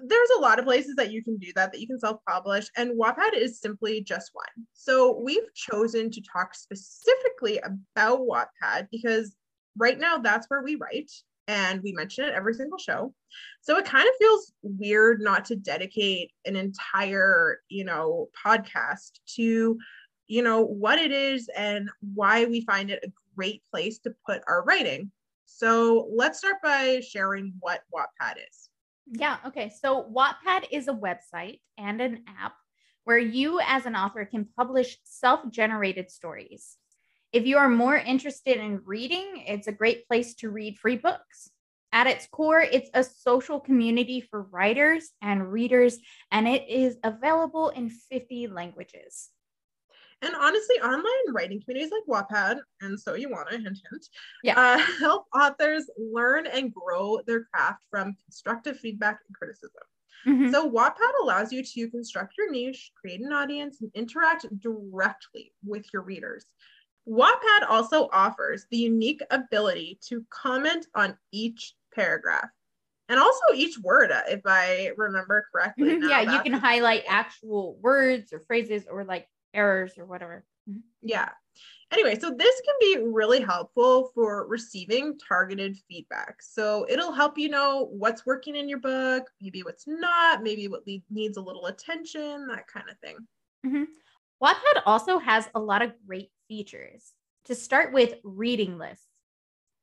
there's 0.04 0.30
a 0.38 0.42
lot 0.42 0.60
of 0.60 0.66
places 0.66 0.96
that 0.96 1.12
you 1.12 1.24
can 1.24 1.38
do 1.38 1.52
that, 1.56 1.72
that 1.72 1.82
you 1.82 1.88
can 1.88 2.00
self-publish, 2.00 2.70
and 2.76 3.00
Wattpad 3.00 3.34
is 3.34 3.60
simply 3.60 4.02
just 4.02 4.32
one. 4.34 4.68
So 4.74 5.20
we've 5.20 5.54
chosen 5.54 6.12
to 6.12 6.22
talk 6.22 6.54
specifically 6.54 7.60
about 7.60 8.22
Wattpad 8.22 8.88
because 8.92 9.36
right 9.78 10.00
now 10.00 10.18
that's 10.18 10.48
where 10.50 10.64
we 10.64 10.76
write 10.76 11.12
and 11.48 11.82
we 11.82 11.94
mention 11.94 12.26
it 12.26 12.34
every 12.34 12.54
single 12.54 12.78
show. 12.78 13.14
So 13.62 13.78
it 13.78 13.86
kind 13.86 14.08
of 14.08 14.14
feels 14.20 14.52
weird 14.62 15.22
not 15.22 15.46
to 15.46 15.56
dedicate 15.56 16.32
an 16.46 16.56
entire, 16.56 17.60
you 17.70 17.86
know, 17.86 18.28
podcast 18.46 19.20
to, 19.36 19.78
you 20.28 20.42
know, 20.42 20.64
what 20.64 21.00
it 21.00 21.12
is 21.12 21.50
and 21.56 21.90
why 22.14 22.46
we 22.46 22.62
find 22.62 22.90
it 22.90 23.04
a 23.04 23.12
great 23.36 23.64
place 23.72 24.00
to 24.00 24.14
put 24.26 24.42
our 24.48 24.64
writing. 24.64 25.12
So 25.46 26.10
let's 26.14 26.40
start 26.40 26.58
by 26.62 27.00
sharing 27.00 27.54
what 27.60 27.82
Wattpad 27.96 28.36
is. 28.50 28.70
Yeah. 29.12 29.38
Okay. 29.48 29.72
So 29.82 30.04
Wattpad 30.04 30.66
is 30.72 30.88
a 30.88 30.94
website 30.94 31.62
and 31.78 32.02
an 32.02 32.24
app 32.40 32.54
where 33.06 33.18
you, 33.18 33.60
as 33.66 33.86
an 33.86 33.96
author, 33.96 34.26
can 34.26 34.50
publish 34.58 34.98
self 35.04 35.50
generated 35.50 36.12
stories. 36.12 36.78
If 37.32 37.46
you 37.46 37.58
are 37.58 37.70
more 37.70 37.96
interested 37.96 38.58
in 38.58 38.82
reading, 38.86 39.44
it's 39.48 39.68
a 39.68 39.72
great 39.72 40.08
place 40.08 40.34
to 40.36 40.50
read 40.50 40.78
free 40.78 40.98
books. 40.98 41.50
At 41.94 42.08
its 42.08 42.28
core, 42.28 42.60
it's 42.60 42.90
a 42.94 43.04
social 43.04 43.60
community 43.60 44.20
for 44.20 44.44
writers 44.44 45.12
and 45.22 45.52
readers, 45.52 45.98
and 46.32 46.48
it 46.48 46.68
is 46.68 46.98
available 47.04 47.70
in 47.70 47.90
50 47.90 48.48
languages. 48.48 49.30
And 50.22 50.34
honestly, 50.36 50.78
online 50.78 51.34
writing 51.34 51.62
communities 51.62 51.92
like 51.92 52.28
Wattpad 52.30 52.60
and 52.82 53.00
So 53.00 53.14
You 53.14 53.30
Wanna, 53.30 53.52
hint, 53.52 53.66
hint, 53.90 54.08
Yeah. 54.44 54.60
uh, 54.60 54.78
help 55.00 55.28
authors 55.34 55.90
learn 55.98 56.48
and 56.48 56.74
grow 56.74 57.22
their 57.28 57.46
craft 57.46 57.86
from 57.92 58.16
constructive 58.24 58.80
feedback 58.80 59.20
and 59.28 59.36
criticism. 59.36 59.84
Mhm. 60.26 60.52
So 60.52 60.70
Wattpad 60.70 61.14
allows 61.22 61.54
you 61.54 61.64
to 61.64 61.90
construct 61.90 62.36
your 62.38 62.50
niche, 62.52 62.92
create 63.00 63.22
an 63.22 63.32
audience, 63.32 63.82
and 63.82 63.92
interact 63.94 64.46
directly 64.60 65.54
with 65.64 65.86
your 65.94 66.02
readers. 66.02 66.46
Wattpad 67.08 67.70
also 67.70 68.10
offers 68.12 68.66
the 68.72 68.78
unique 68.78 69.22
ability 69.30 70.00
to 70.08 70.26
comment 70.30 70.88
on 70.96 71.18
each 71.32 71.76
paragraph 71.94 72.50
and 73.08 73.20
also 73.20 73.54
each 73.54 73.80
word, 73.80 74.12
uh, 74.12 74.24
if 74.28 74.42
I 74.46 74.92
remember 74.98 75.46
correctly. 75.52 75.92
Mhm. 75.92 76.00
now 76.02 76.22
Yeah. 76.22 76.34
You 76.34 76.42
can 76.42 76.54
highlight 76.54 77.04
actual 77.08 77.78
words 77.78 78.34
or 78.34 78.42
phrases 78.42 78.86
or 78.90 79.06
like 79.06 79.28
errors 79.58 79.98
or 79.98 80.06
whatever. 80.06 80.46
Mhm. 80.70 80.84
Yeah. 81.02 81.32
Anyway, 81.92 82.20
so 82.20 82.32
this 82.32 82.62
can 82.62 82.76
be 82.80 83.04
really 83.04 83.42
helpful 83.42 84.12
for 84.14 84.48
receiving 84.48 85.18
targeted 85.20 85.78
feedback. 85.90 86.42
So 86.42 86.86
it'll 86.90 87.14
help 87.14 87.38
you 87.38 87.50
know 87.50 87.86
what's 87.92 88.26
working 88.26 88.56
in 88.56 88.70
your 88.70 88.80
book, 88.80 89.32
maybe 89.42 89.64
what's 89.64 89.88
not, 89.88 90.44
maybe 90.44 90.68
what 90.68 90.86
le- 90.88 91.02
needs 91.10 91.38
a 91.38 91.42
little 91.42 91.68
attention, 91.68 92.48
that 92.48 92.68
kind 92.68 92.90
of 92.90 93.00
thing. 93.00 93.18
Mhm. 93.66 93.88
Wattpad 94.42 94.84
also 94.86 95.20
has 95.20 95.50
a 95.56 95.60
lot 95.60 95.82
of 95.82 95.94
great 96.06 96.32
features. 96.48 97.14
To 97.46 97.56
start 97.56 97.94
with, 97.94 98.16
reading 98.24 98.78
lists. 98.78 99.08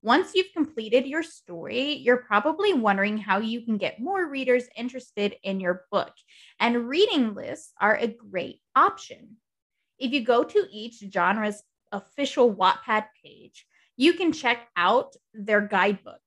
Once 0.03 0.35
you've 0.35 0.53
completed 0.53 1.07
your 1.07 1.23
story, 1.23 1.95
you're 1.95 2.25
probably 2.25 2.75
wondering 2.75 3.19
how 3.19 3.39
you 3.39 3.63
can 3.65 3.79
get 3.79 4.01
more 4.01 4.29
readers 4.29 4.69
interested 4.77 5.37
in 5.43 5.61
your 5.61 5.87
book. 5.91 6.15
And 6.61 6.89
reading 6.89 7.35
lists 7.35 7.73
are 7.81 7.97
a 7.97 8.09
great 8.09 8.61
option. 8.77 9.39
If 9.99 10.13
you 10.13 10.25
go 10.25 10.45
to 10.45 10.67
each 10.73 11.03
genre's 11.13 11.63
official 11.93 12.55
Wattpad 12.55 13.07
page, 13.25 13.67
you 13.97 14.15
can 14.15 14.33
check 14.33 14.69
out 14.77 15.15
their 15.33 15.61
guidebook. 15.61 16.21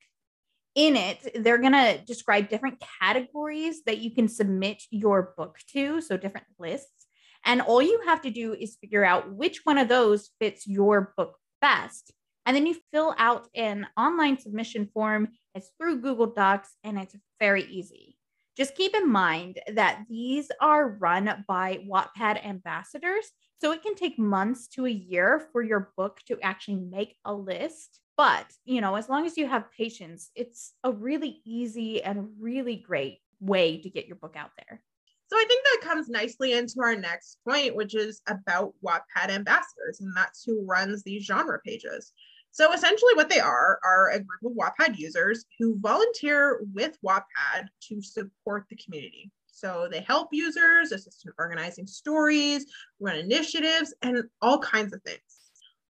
In 0.76 0.96
it, 0.96 1.32
they're 1.36 1.58
going 1.58 1.74
to 1.74 2.00
describe 2.06 2.50
different 2.50 2.82
categories 3.02 3.84
that 3.86 3.98
you 3.98 4.12
can 4.12 4.28
submit 4.28 4.84
your 4.92 5.34
book 5.36 5.58
to, 5.74 6.02
so 6.02 6.18
different 6.18 6.48
lists. 6.60 7.08
And 7.44 7.62
all 7.62 7.82
you 7.82 8.02
have 8.06 8.22
to 8.22 8.30
do 8.30 8.54
is 8.54 8.78
figure 8.80 9.04
out 9.04 9.34
which 9.34 9.62
one 9.64 9.78
of 9.78 9.88
those 9.88 10.30
fits 10.40 10.68
your 10.68 11.14
book 11.18 11.36
best. 11.62 12.14
And 12.46 12.56
then 12.56 12.66
you 12.66 12.78
fill 12.94 13.16
out 13.18 13.48
an 13.56 13.88
online 13.98 14.38
submission 14.38 14.90
form. 14.94 15.30
It's 15.56 15.72
through 15.78 16.02
Google 16.02 16.28
Docs 16.28 16.70
and 16.84 16.98
it's 16.98 17.16
very 17.40 17.64
easy. 17.64 18.18
Just 18.56 18.76
keep 18.76 18.96
in 18.96 19.10
mind 19.10 19.60
that 19.74 20.04
these 20.10 20.50
are 20.62 20.88
run 20.88 21.44
by 21.48 21.86
Wattpad 21.90 22.44
ambassadors. 22.46 23.32
So 23.60 23.72
it 23.72 23.82
can 23.82 23.96
take 23.96 24.20
months 24.20 24.68
to 24.70 24.86
a 24.86 24.92
year 24.92 25.48
for 25.52 25.64
your 25.64 25.92
book 25.98 26.20
to 26.28 26.40
actually 26.42 26.76
make 26.78 27.16
a 27.26 27.34
list. 27.34 28.00
But, 28.16 28.46
you 28.66 28.82
know, 28.82 28.96
as 28.96 29.10
long 29.10 29.26
as 29.26 29.38
you 29.38 29.48
have 29.48 29.72
patience, 29.72 30.32
it's 30.36 30.74
a 30.84 30.92
really 30.92 31.42
easy 31.46 32.04
and 32.04 32.30
really 32.40 32.76
great 32.76 33.20
way 33.40 33.82
to 33.82 33.90
get 33.90 34.08
your 34.08 34.16
book 34.18 34.36
out 34.36 34.52
there. 34.58 34.82
So 35.30 35.36
I 35.36 35.46
think 35.48 35.64
that 35.64 35.88
comes 35.90 36.08
nicely 36.08 36.54
into 36.54 36.76
our 36.82 36.96
next 36.96 37.40
point, 37.48 37.76
which 37.76 37.96
is 37.96 38.22
about 38.28 38.74
Wattpad 38.84 39.30
ambassadors, 39.30 40.00
and 40.00 40.16
that's 40.16 40.44
who 40.44 40.66
runs 40.66 41.04
these 41.04 41.26
genre 41.26 41.60
pages. 41.66 42.14
So 42.52 42.72
essentially, 42.74 43.14
what 43.14 43.30
they 43.30 43.40
are 43.40 43.80
are 43.84 44.12
a 44.12 44.20
group 44.20 44.42
of 44.46 44.52
Wattpad 44.54 44.98
users 44.98 45.46
who 45.60 45.78
volunteer 45.80 46.62
with 46.74 46.98
Wattpad 47.06 47.68
to 47.90 48.02
support 48.02 48.66
the 48.70 48.78
community. 48.78 49.30
So 49.58 49.88
they 49.92 50.02
help 50.02 50.30
users, 50.32 50.92
assist 50.92 51.26
in 51.26 51.32
organizing 51.40 51.88
stories, 51.88 52.68
run 53.00 53.16
initiatives, 53.16 53.92
and 54.04 54.24
all 54.40 54.60
kinds 54.60 54.94
of 54.94 55.02
things. 55.02 55.20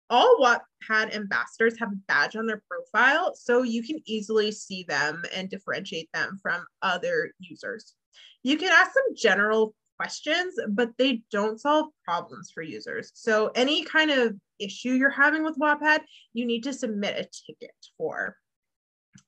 All 0.09 0.37
Wattpad 0.39 1.13
ambassadors 1.13 1.77
have 1.79 1.91
a 1.91 1.97
badge 2.07 2.37
on 2.37 2.45
their 2.45 2.63
profile, 2.69 3.35
so 3.35 3.63
you 3.63 3.83
can 3.83 3.99
easily 4.05 4.53
see 4.53 4.85
them 4.87 5.21
and 5.35 5.49
differentiate 5.49 6.09
them 6.13 6.39
from 6.41 6.65
other 6.81 7.33
users. 7.39 7.93
You 8.41 8.57
can 8.57 8.71
ask 8.71 8.93
them 8.93 9.15
general 9.17 9.75
questions, 9.97 10.53
but 10.69 10.91
they 10.97 11.23
don't 11.29 11.59
solve 11.59 11.87
problems 12.05 12.51
for 12.53 12.63
users. 12.63 13.11
So 13.15 13.51
any 13.53 13.83
kind 13.83 14.11
of 14.11 14.37
issue 14.59 14.91
you're 14.91 15.09
having 15.09 15.43
with 15.43 15.59
Wattpad, 15.59 15.99
you 16.31 16.45
need 16.45 16.63
to 16.63 16.71
submit 16.71 17.15
a 17.15 17.27
ticket 17.45 17.75
for. 17.97 18.37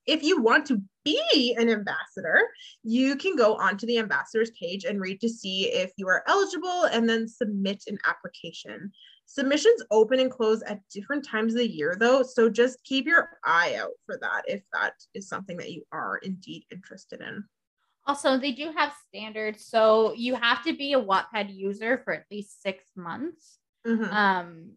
If 0.09 0.23
you 0.23 0.41
want 0.41 0.65
to 0.67 0.81
be 1.05 1.55
an 1.59 1.69
ambassador, 1.69 2.41
you 2.83 3.15
can 3.15 3.35
go 3.35 3.55
onto 3.55 3.85
the 3.85 3.99
ambassadors 3.99 4.49
page 4.59 4.83
and 4.83 4.99
read 4.99 5.21
to 5.21 5.29
see 5.29 5.67
if 5.67 5.91
you 5.97 6.07
are 6.07 6.23
eligible 6.27 6.85
and 6.85 7.07
then 7.07 7.27
submit 7.27 7.83
an 7.87 7.99
application. 8.07 8.91
Submissions 9.27 9.83
open 9.91 10.19
and 10.19 10.31
close 10.31 10.63
at 10.63 10.81
different 10.91 11.23
times 11.23 11.53
of 11.53 11.59
the 11.59 11.71
year 11.71 11.95
though, 11.99 12.23
so 12.23 12.49
just 12.49 12.83
keep 12.83 13.05
your 13.05 13.29
eye 13.45 13.75
out 13.79 13.91
for 14.07 14.17
that 14.19 14.41
if 14.47 14.63
that 14.73 14.93
is 15.13 15.29
something 15.29 15.57
that 15.57 15.71
you 15.71 15.83
are 15.91 16.17
indeed 16.23 16.65
interested 16.71 17.21
in. 17.21 17.43
Also, 18.07 18.39
they 18.39 18.51
do 18.51 18.71
have 18.75 18.91
standards. 19.07 19.67
So 19.67 20.13
you 20.15 20.33
have 20.33 20.63
to 20.63 20.75
be 20.75 20.93
a 20.93 20.99
Wattpad 20.99 21.55
user 21.55 22.01
for 22.03 22.13
at 22.13 22.25
least 22.31 22.63
six 22.63 22.83
months. 22.95 23.59
Mhm. 23.85 24.11
Um, 24.11 24.71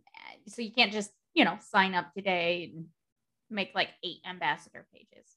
so 0.47 0.61
you 0.61 0.73
can't 0.73 0.93
just, 0.93 1.11
you 1.33 1.47
know, 1.47 1.57
sign 1.63 1.95
up 1.95 2.13
today 2.13 2.73
and 2.75 2.89
make 3.53 3.71
like 3.75 3.91
eight 4.05 4.19
ambassador 4.29 4.87
pages. 4.93 5.37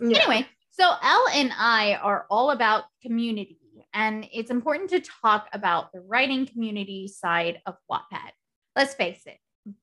Yeah. 0.00 0.18
Anyway, 0.18 0.46
so 0.70 0.84
Elle 1.02 1.28
and 1.32 1.52
I 1.58 1.94
are 1.94 2.26
all 2.30 2.50
about 2.50 2.84
community, 3.02 3.58
and 3.94 4.26
it's 4.32 4.50
important 4.50 4.90
to 4.90 5.00
talk 5.00 5.48
about 5.52 5.92
the 5.92 6.00
writing 6.00 6.46
community 6.46 7.08
side 7.08 7.60
of 7.66 7.76
Wattpad. 7.90 8.30
Let's 8.74 8.94
face 8.94 9.22
it, 9.26 9.38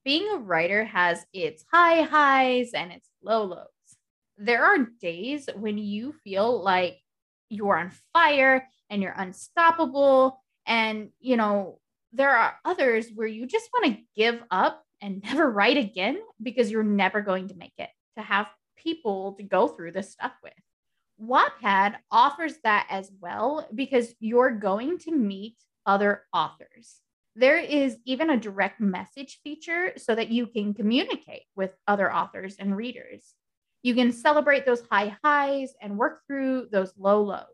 being 0.06 0.30
a 0.30 0.38
writer 0.38 0.86
has 0.86 1.26
its 1.34 1.66
high 1.72 2.04
highs 2.04 2.72
and 2.74 2.92
its 2.92 3.10
low 3.24 3.44
lows. 3.44 3.68
There 4.38 4.64
are 4.64 4.88
days 5.02 5.50
when 5.56 5.78
you 5.78 6.14
feel 6.24 6.62
like 6.62 7.00
you're 7.50 7.78
on 7.78 7.92
fire 8.14 8.68
and 8.90 9.02
you're 9.02 9.16
unstoppable, 9.18 10.40
and 10.68 11.10
you 11.20 11.38
know, 11.38 11.80
there 12.12 12.38
are 12.38 12.56
others 12.64 13.08
where 13.16 13.28
you 13.28 13.48
just 13.48 13.70
want 13.74 13.96
to 13.96 14.04
give 14.16 14.40
up 14.52 14.83
and 15.03 15.22
never 15.24 15.51
write 15.51 15.77
again 15.77 16.17
because 16.41 16.72
you're 16.72 16.81
never 16.81 17.22
going 17.22 17.50
to 17.50 17.55
make 17.55 17.74
it 17.77 17.89
to 18.17 18.24
have 18.24 18.48
people 18.77 19.33
to 19.33 19.43
go 19.43 19.67
through 19.67 19.91
this 19.91 20.12
stuff 20.12 20.31
with. 20.41 20.53
Wattpad 21.22 21.95
offers 22.10 22.55
that 22.63 22.88
as 22.89 23.12
well 23.22 23.67
because 23.75 24.15
you're 24.19 24.51
going 24.51 24.98
to 25.00 25.12
meet 25.12 25.55
other 25.86 26.24
authors. 26.33 27.01
There 27.36 27.57
is 27.57 27.98
even 28.05 28.29
a 28.29 28.38
direct 28.38 28.79
message 28.79 29.39
feature 29.43 29.93
so 29.98 30.15
that 30.15 30.29
you 30.29 30.48
can 30.48 30.74
communicate 30.74 31.43
with 31.55 31.72
other 31.88 32.13
authors 32.13 32.55
and 32.57 32.75
readers. 32.75 33.33
You 33.81 33.95
can 33.95 34.12
celebrate 34.12 34.65
those 34.65 34.83
high 34.89 35.17
highs 35.24 35.74
and 35.81 35.98
work 35.98 36.22
through 36.27 36.67
those 36.72 36.93
low 36.98 37.24
lows. 37.24 37.45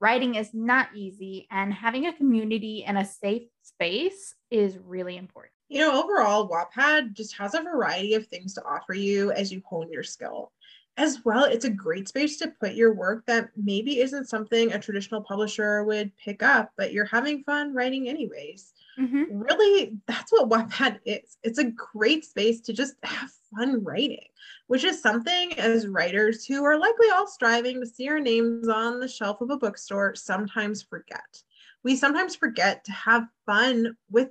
Writing 0.00 0.34
is 0.34 0.52
not 0.52 0.88
easy, 0.96 1.46
and 1.50 1.72
having 1.72 2.06
a 2.06 2.12
community 2.12 2.82
and 2.84 2.98
a 2.98 3.04
safe 3.04 3.42
space 3.62 4.34
is 4.50 4.76
really 4.78 5.16
important. 5.16 5.52
You 5.72 5.78
know, 5.78 6.02
overall, 6.02 6.50
Wattpad 6.50 7.14
just 7.14 7.34
has 7.38 7.54
a 7.54 7.62
variety 7.62 8.12
of 8.12 8.26
things 8.26 8.52
to 8.54 8.62
offer 8.62 8.92
you 8.92 9.32
as 9.32 9.50
you 9.50 9.62
hone 9.66 9.90
your 9.90 10.02
skill. 10.02 10.52
As 10.98 11.24
well, 11.24 11.44
it's 11.44 11.64
a 11.64 11.70
great 11.70 12.08
space 12.08 12.36
to 12.40 12.52
put 12.60 12.74
your 12.74 12.92
work 12.92 13.24
that 13.24 13.48
maybe 13.56 14.00
isn't 14.00 14.28
something 14.28 14.70
a 14.70 14.78
traditional 14.78 15.22
publisher 15.22 15.82
would 15.84 16.14
pick 16.18 16.42
up, 16.42 16.72
but 16.76 16.92
you're 16.92 17.06
having 17.06 17.42
fun 17.44 17.72
writing 17.72 18.06
anyways. 18.06 18.74
Mhm. 18.98 19.28
Really, 19.30 19.96
that's 20.06 20.30
what 20.30 20.50
Wattpad 20.50 21.00
is. 21.06 21.38
It's 21.42 21.58
a 21.58 21.70
great 21.70 22.26
space 22.26 22.60
to 22.60 22.74
just 22.74 22.96
have 23.02 23.32
fun 23.56 23.82
writing, 23.82 24.28
which 24.66 24.84
is 24.84 25.00
something 25.00 25.58
as 25.58 25.86
writers 25.88 26.44
who 26.44 26.64
are 26.64 26.78
likely 26.78 27.08
all 27.08 27.26
striving 27.26 27.80
to 27.80 27.86
see 27.86 28.10
our 28.10 28.20
names 28.20 28.68
on 28.68 29.00
the 29.00 29.08
shelf 29.08 29.40
of 29.40 29.48
a 29.48 29.56
bookstore 29.56 30.14
sometimes 30.16 30.82
forget. 30.82 31.42
We 31.82 31.96
sometimes 31.96 32.36
forget 32.36 32.84
to 32.84 32.92
have 32.92 33.26
fun 33.46 33.96
with 34.10 34.28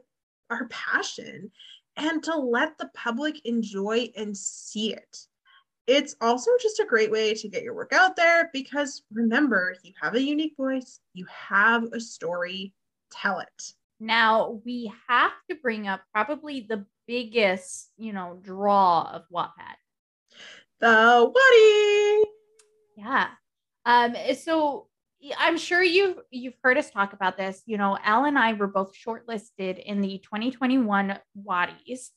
our 0.52 0.68
passion 0.68 1.50
and 1.98 2.24
to 2.24 2.36
let 2.36 2.78
the 2.78 2.90
public 2.94 3.44
enjoy 3.46 4.10
and 4.16 4.36
see 4.38 4.94
it. 4.94 5.18
It's 5.88 6.16
also 6.22 6.52
just 6.62 6.80
a 6.80 6.86
great 6.86 7.12
way 7.12 7.34
to 7.34 7.50
get 7.50 7.64
your 7.64 7.74
work 7.74 7.92
out 7.92 8.16
there 8.16 8.50
because 8.54 9.04
remember, 9.12 9.76
you 9.84 9.94
have 10.00 10.16
a 10.16 10.22
unique 10.22 10.54
voice, 10.56 11.00
you 11.14 11.26
have 11.26 11.84
a 11.92 12.00
story, 12.00 12.74
tell 13.12 13.40
it. 13.40 13.74
Now 14.00 14.62
we 14.64 14.92
have 15.08 15.34
to 15.50 15.56
bring 15.56 15.88
up 15.88 16.02
probably 16.14 16.66
the 16.70 16.86
biggest, 17.08 17.90
you 17.98 18.14
know, 18.14 18.40
draw 18.42 19.10
of 19.12 19.24
Wattpad. 19.34 19.76
The 20.80 21.32
Woody! 21.34 22.32
Yeah. 22.96 23.28
Um, 23.86 24.16
so 24.36 24.88
I'm 25.38 25.58
sure 25.58 25.84
you've 25.84 26.18
you've 26.32 26.56
heard 26.64 26.78
us 26.78 26.90
talk 26.90 27.14
about 27.14 27.38
this. 27.38 27.62
You 27.66 27.78
know, 27.78 27.98
Al 28.04 28.26
and 28.26 28.38
I 28.38 28.54
were 28.54 28.68
both 28.68 28.94
shortlisted 28.96 29.82
in 29.84 30.02
the 30.02 30.20
2021 30.20 31.18
Wattys. 31.46 32.10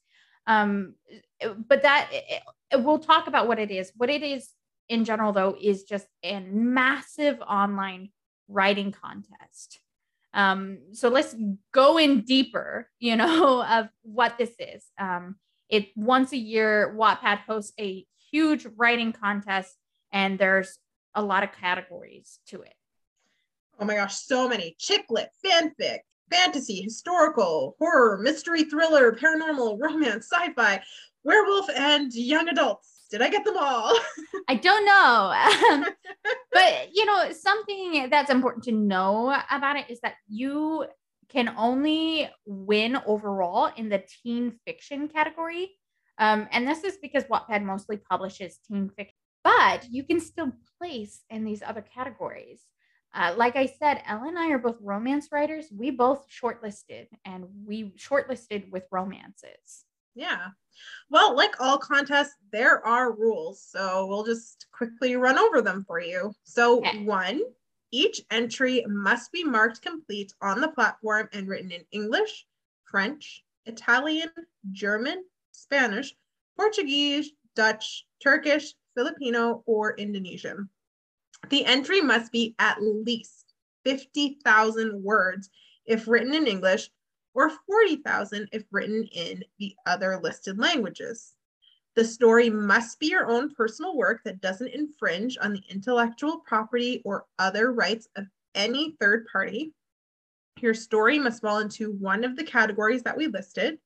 Um, 0.46 0.94
but 1.68 1.82
that 1.82 2.08
it, 2.12 2.42
it- 2.70 2.82
we'll 2.82 2.98
talk 2.98 3.26
about 3.26 3.46
what 3.46 3.58
it 3.58 3.70
is. 3.70 3.92
What 3.96 4.10
it 4.10 4.22
is 4.22 4.50
in 4.88 5.04
general, 5.04 5.32
though, 5.32 5.56
is 5.60 5.84
just 5.84 6.06
a 6.22 6.40
massive 6.40 7.40
online 7.40 8.10
writing 8.48 8.92
contest. 8.92 9.80
Um, 10.34 10.78
so 10.92 11.08
let's 11.08 11.34
go 11.72 11.96
in 11.98 12.22
deeper, 12.22 12.90
you 12.98 13.16
know, 13.16 13.64
of 13.70 13.88
what 14.02 14.36
this 14.38 14.52
is. 14.58 14.84
Um, 14.98 15.36
it 15.68 15.88
once 15.96 16.32
a 16.32 16.36
year, 16.36 16.94
Wattpad 16.98 17.38
hosts 17.46 17.72
a 17.80 18.04
huge 18.30 18.66
writing 18.76 19.12
contest, 19.12 19.74
and 20.12 20.38
there's 20.38 20.78
a 21.14 21.22
lot 21.22 21.44
of 21.44 21.52
categories 21.52 22.40
to 22.48 22.62
it. 22.62 22.74
Oh 23.78 23.84
my 23.84 23.94
gosh, 23.94 24.16
so 24.16 24.48
many 24.48 24.76
chick 24.78 25.04
lit, 25.10 25.30
fanfic, 25.44 25.98
fantasy, 26.30 26.82
historical, 26.82 27.76
horror, 27.78 28.18
mystery, 28.18 28.64
thriller, 28.64 29.12
paranormal, 29.12 29.78
romance, 29.80 30.28
sci 30.32 30.52
fi, 30.52 30.82
werewolf, 31.24 31.68
and 31.74 32.12
young 32.12 32.48
adults. 32.48 33.06
Did 33.10 33.22
I 33.22 33.28
get 33.28 33.44
them 33.44 33.56
all? 33.58 33.98
I 34.48 34.54
don't 34.54 34.84
know. 34.84 35.32
Um, 35.72 35.86
but 36.52 36.88
you 36.92 37.04
know, 37.04 37.32
something 37.32 38.08
that's 38.10 38.30
important 38.30 38.64
to 38.64 38.72
know 38.72 39.36
about 39.50 39.76
it 39.76 39.90
is 39.90 40.00
that 40.00 40.14
you 40.28 40.86
can 41.28 41.54
only 41.56 42.30
win 42.46 42.96
overall 43.06 43.70
in 43.76 43.88
the 43.88 44.02
teen 44.22 44.58
fiction 44.64 45.08
category. 45.08 45.70
Um, 46.18 46.48
and 46.52 46.66
this 46.66 46.84
is 46.84 46.96
because 46.98 47.24
Wattpad 47.24 47.64
mostly 47.64 47.96
publishes 47.96 48.58
teen 48.68 48.88
fiction, 48.96 49.14
but 49.42 49.86
you 49.90 50.04
can 50.04 50.20
still 50.20 50.52
place 50.78 51.22
in 51.30 51.44
these 51.44 51.62
other 51.62 51.82
categories. 51.82 52.62
Uh, 53.14 53.32
like 53.36 53.54
I 53.56 53.66
said, 53.66 54.02
Ellen 54.06 54.30
and 54.30 54.38
I 54.38 54.50
are 54.50 54.58
both 54.58 54.78
romance 54.80 55.28
writers. 55.30 55.66
We 55.70 55.90
both 55.90 56.26
shortlisted 56.28 57.06
and 57.24 57.44
we 57.64 57.92
shortlisted 57.92 58.68
with 58.70 58.84
romances. 58.90 59.84
Yeah. 60.16 60.48
Well, 61.10 61.36
like 61.36 61.60
all 61.60 61.78
contests, 61.78 62.34
there 62.52 62.84
are 62.84 63.12
rules. 63.12 63.62
So 63.62 64.06
we'll 64.06 64.24
just 64.24 64.66
quickly 64.72 65.16
run 65.16 65.38
over 65.38 65.62
them 65.62 65.84
for 65.86 66.00
you. 66.00 66.34
So, 66.44 66.78
Okay. 66.78 67.04
one, 67.04 67.40
each 67.92 68.20
entry 68.32 68.84
must 68.88 69.30
be 69.30 69.44
marked 69.44 69.80
complete 69.82 70.32
on 70.42 70.60
the 70.60 70.68
platform 70.68 71.28
and 71.32 71.48
written 71.48 71.70
in 71.70 71.84
English, 71.92 72.46
French, 72.90 73.44
Italian, 73.66 74.30
German, 74.72 75.24
Spanish, 75.52 76.14
Portuguese, 76.56 77.30
Dutch, 77.54 78.06
Turkish, 78.20 78.74
Filipino, 78.96 79.62
or 79.66 79.96
Indonesian. 79.96 80.68
The 81.50 81.64
entry 81.64 82.00
must 82.00 82.32
be 82.32 82.54
at 82.58 82.82
least 82.82 83.54
50,000 83.84 85.02
words 85.02 85.50
if 85.86 86.08
written 86.08 86.34
in 86.34 86.46
English 86.46 86.90
or 87.34 87.50
40,000 87.66 88.48
if 88.52 88.64
written 88.70 89.04
in 89.12 89.44
the 89.58 89.74
other 89.86 90.18
listed 90.22 90.58
languages. 90.58 91.34
The 91.96 92.04
story 92.04 92.50
must 92.50 92.98
be 92.98 93.06
your 93.06 93.26
own 93.26 93.54
personal 93.54 93.96
work 93.96 94.22
that 94.24 94.40
doesn't 94.40 94.68
infringe 94.68 95.36
on 95.40 95.52
the 95.52 95.62
intellectual 95.68 96.38
property 96.40 97.02
or 97.04 97.26
other 97.38 97.72
rights 97.72 98.08
of 98.16 98.26
any 98.54 98.96
third 99.00 99.26
party. 99.30 99.72
Your 100.60 100.74
story 100.74 101.18
must 101.18 101.42
fall 101.42 101.58
into 101.58 101.92
one 101.92 102.24
of 102.24 102.36
the 102.36 102.44
categories 102.44 103.02
that 103.02 103.16
we 103.16 103.26
listed. 103.26 103.78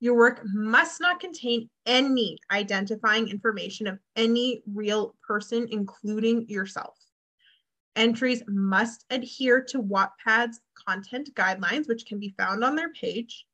Your 0.00 0.14
work 0.14 0.42
must 0.44 1.00
not 1.00 1.20
contain 1.20 1.70
any 1.86 2.38
identifying 2.50 3.28
information 3.28 3.86
of 3.86 3.98
any 4.14 4.62
real 4.74 5.14
person, 5.26 5.66
including 5.70 6.48
yourself. 6.48 6.96
Entries 7.96 8.42
must 8.46 9.06
adhere 9.08 9.62
to 9.64 9.82
Wattpad's 9.82 10.60
content 10.74 11.34
guidelines, 11.34 11.88
which 11.88 12.04
can 12.04 12.18
be 12.18 12.34
found 12.36 12.62
on 12.62 12.76
their 12.76 12.92
page. 12.92 13.46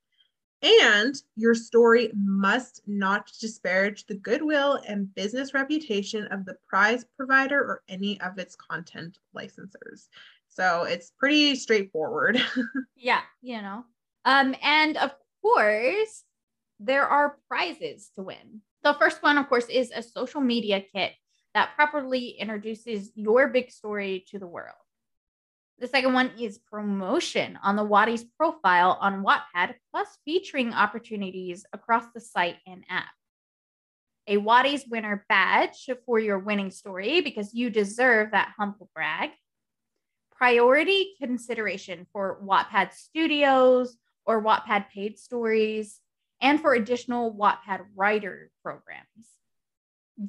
And 0.63 1.15
your 1.37 1.55
story 1.55 2.11
must 2.15 2.83
not 2.87 3.31
disparage 3.41 4.07
the 4.07 4.15
goodwill 4.15 4.81
and 4.87 5.13
business 5.15 5.55
reputation 5.55 6.27
of 6.29 6.45
the 6.45 6.57
prize 6.69 7.05
provider 7.17 7.59
or 7.59 7.83
any 7.89 8.21
of 8.21 8.39
its 8.39 8.55
content 8.57 9.19
licensors. 9.37 10.09
So 10.49 10.85
it's 10.85 11.13
pretty 11.19 11.57
straightforward. 11.57 12.41
Yeah, 12.97 13.23
you 13.41 13.61
know. 13.61 13.85
Um, 14.25 14.55
and 14.63 14.97
of 14.97 15.13
course, 15.43 16.23
there 16.85 17.07
are 17.07 17.37
prizes 17.49 18.11
to 18.17 18.23
win. 18.23 18.63
The 18.83 18.95
first 18.95 19.23
one, 19.23 19.39
of 19.39 19.49
course, 19.49 19.67
is 19.67 19.93
a 19.95 20.03
social 20.03 20.41
media 20.41 20.81
kit 20.81 21.13
that 21.55 21.75
properly 21.77 22.31
introduces 22.31 23.11
your 23.15 23.49
big 23.49 23.71
story 23.71 24.25
to 24.29 24.39
the 24.39 24.47
world. 24.47 24.77
The 25.79 25.89
second 25.89 26.15
one 26.15 26.33
is 26.39 26.59
promotion 26.59 27.59
on 27.63 27.77
the 27.77 27.85
Wattys 27.85 28.25
profile 28.39 28.99
on 29.01 29.25
Wattpad, 29.25 29.75
plus 29.91 30.09
featuring 30.25 30.73
opportunities 30.73 31.65
across 31.73 32.05
the 32.15 32.21
site 32.21 32.57
and 32.67 32.85
app. 32.89 33.11
A 34.29 34.37
Wattys 34.37 34.89
winner 34.89 35.25
badge 35.29 35.91
for 36.07 36.19
your 36.19 36.39
winning 36.39 36.71
story 36.71 37.21
because 37.21 37.53
you 37.53 37.71
deserve 37.71 38.31
that 38.31 38.53
humble 38.57 38.89
brag 38.95 39.31
priority 40.43 41.15
consideration 41.21 42.05
for 42.13 42.41
Wattpad 42.43 42.93
studios 42.93 43.97
or 44.27 44.43
Wattpad 44.43 44.89
paid 44.91 45.17
stories, 45.17 46.01
and 46.43 46.61
for 46.61 46.75
additional 46.75 47.33
Wattpad 47.33 47.87
writer 47.97 48.51
programs. 48.63 49.07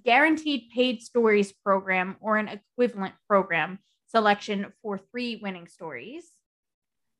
Guaranteed 0.05 0.69
paid 0.73 1.01
stories 1.01 1.51
program 1.51 2.15
or 2.21 2.37
an 2.37 2.47
equivalent 2.47 3.15
program 3.27 3.79
selection 4.07 4.71
for 4.81 4.97
three 4.97 5.39
winning 5.41 5.67
stories. 5.67 6.23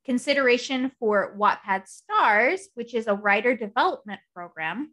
Consideration 0.06 0.92
for 1.00 1.36
Wattpad 1.38 1.88
Stars, 1.88 2.70
which 2.76 2.94
is 2.94 3.08
a 3.08 3.16
writer 3.16 3.56
development 3.56 4.22
program. 4.34 4.92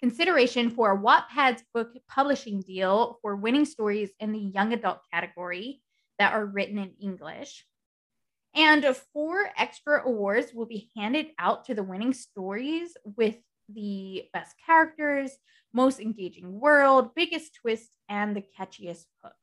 Consideration 0.00 0.70
for 0.70 0.98
Wattpad's 0.98 1.64
book 1.74 1.90
publishing 2.08 2.60
deal 2.60 3.18
for 3.22 3.36
winning 3.36 3.64
stories 3.64 4.10
in 4.20 4.32
the 4.32 4.38
young 4.38 4.72
adult 4.72 5.00
category 5.12 5.82
that 6.18 6.32
are 6.32 6.46
written 6.46 6.78
in 6.78 6.92
English. 7.02 7.66
And 8.54 8.84
four 9.12 9.50
extra 9.56 10.02
awards 10.04 10.52
will 10.52 10.66
be 10.66 10.90
handed 10.96 11.28
out 11.38 11.66
to 11.66 11.74
the 11.74 11.82
winning 11.82 12.12
stories 12.12 12.96
with 13.04 13.36
the 13.68 14.24
best 14.32 14.56
characters, 14.64 15.32
most 15.72 16.00
engaging 16.00 16.58
world, 16.58 17.14
biggest 17.14 17.54
twist, 17.54 17.90
and 18.08 18.34
the 18.34 18.44
catchiest 18.58 19.06
hook. 19.22 19.34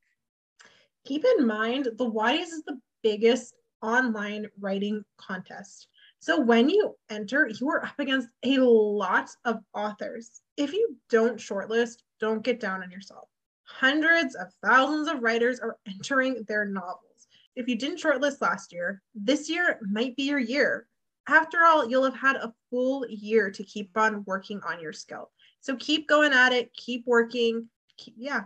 Keep 1.05 1.25
in 1.37 1.47
mind, 1.47 1.87
the 1.97 2.09
Wattys 2.09 2.47
is 2.47 2.63
the 2.65 2.79
biggest 3.01 3.53
online 3.81 4.47
writing 4.59 5.03
contest. 5.17 5.87
So 6.19 6.41
when 6.41 6.69
you 6.69 6.95
enter, 7.09 7.47
you 7.47 7.69
are 7.69 7.85
up 7.85 7.99
against 7.99 8.27
a 8.43 8.57
lot 8.59 9.29
of 9.45 9.59
authors. 9.73 10.41
If 10.57 10.73
you 10.73 10.97
don't 11.09 11.37
shortlist, 11.37 11.97
don't 12.19 12.43
get 12.43 12.59
down 12.59 12.83
on 12.83 12.91
yourself. 12.91 13.29
Hundreds 13.63 14.35
of 14.35 14.47
thousands 14.65 15.07
of 15.07 15.21
writers 15.21 15.59
are 15.59 15.77
entering 15.87 16.43
their 16.47 16.65
novels. 16.65 17.16
If 17.57 17.67
you 17.67 17.75
didn't 17.75 17.99
shortlist 17.99 18.39
last 18.39 18.71
year, 18.71 19.01
this 19.15 19.49
year 19.49 19.79
might 19.81 20.15
be 20.15 20.23
your 20.23 20.39
year. 20.39 20.87
After 21.27 21.65
all, 21.65 21.89
you'll 21.89 22.05
have 22.05 22.15
had 22.15 22.35
a 22.37 22.53
full 22.69 23.05
year 23.09 23.49
to 23.51 23.63
keep 23.63 23.97
on 23.97 24.23
working 24.25 24.61
on 24.65 24.79
your 24.79 24.93
skill. 24.93 25.31
So 25.59 25.75
keep 25.75 26.07
going 26.07 26.31
at 26.33 26.53
it, 26.53 26.71
keep 26.73 27.03
working. 27.05 27.67
Keep, 27.97 28.13
yeah. 28.17 28.43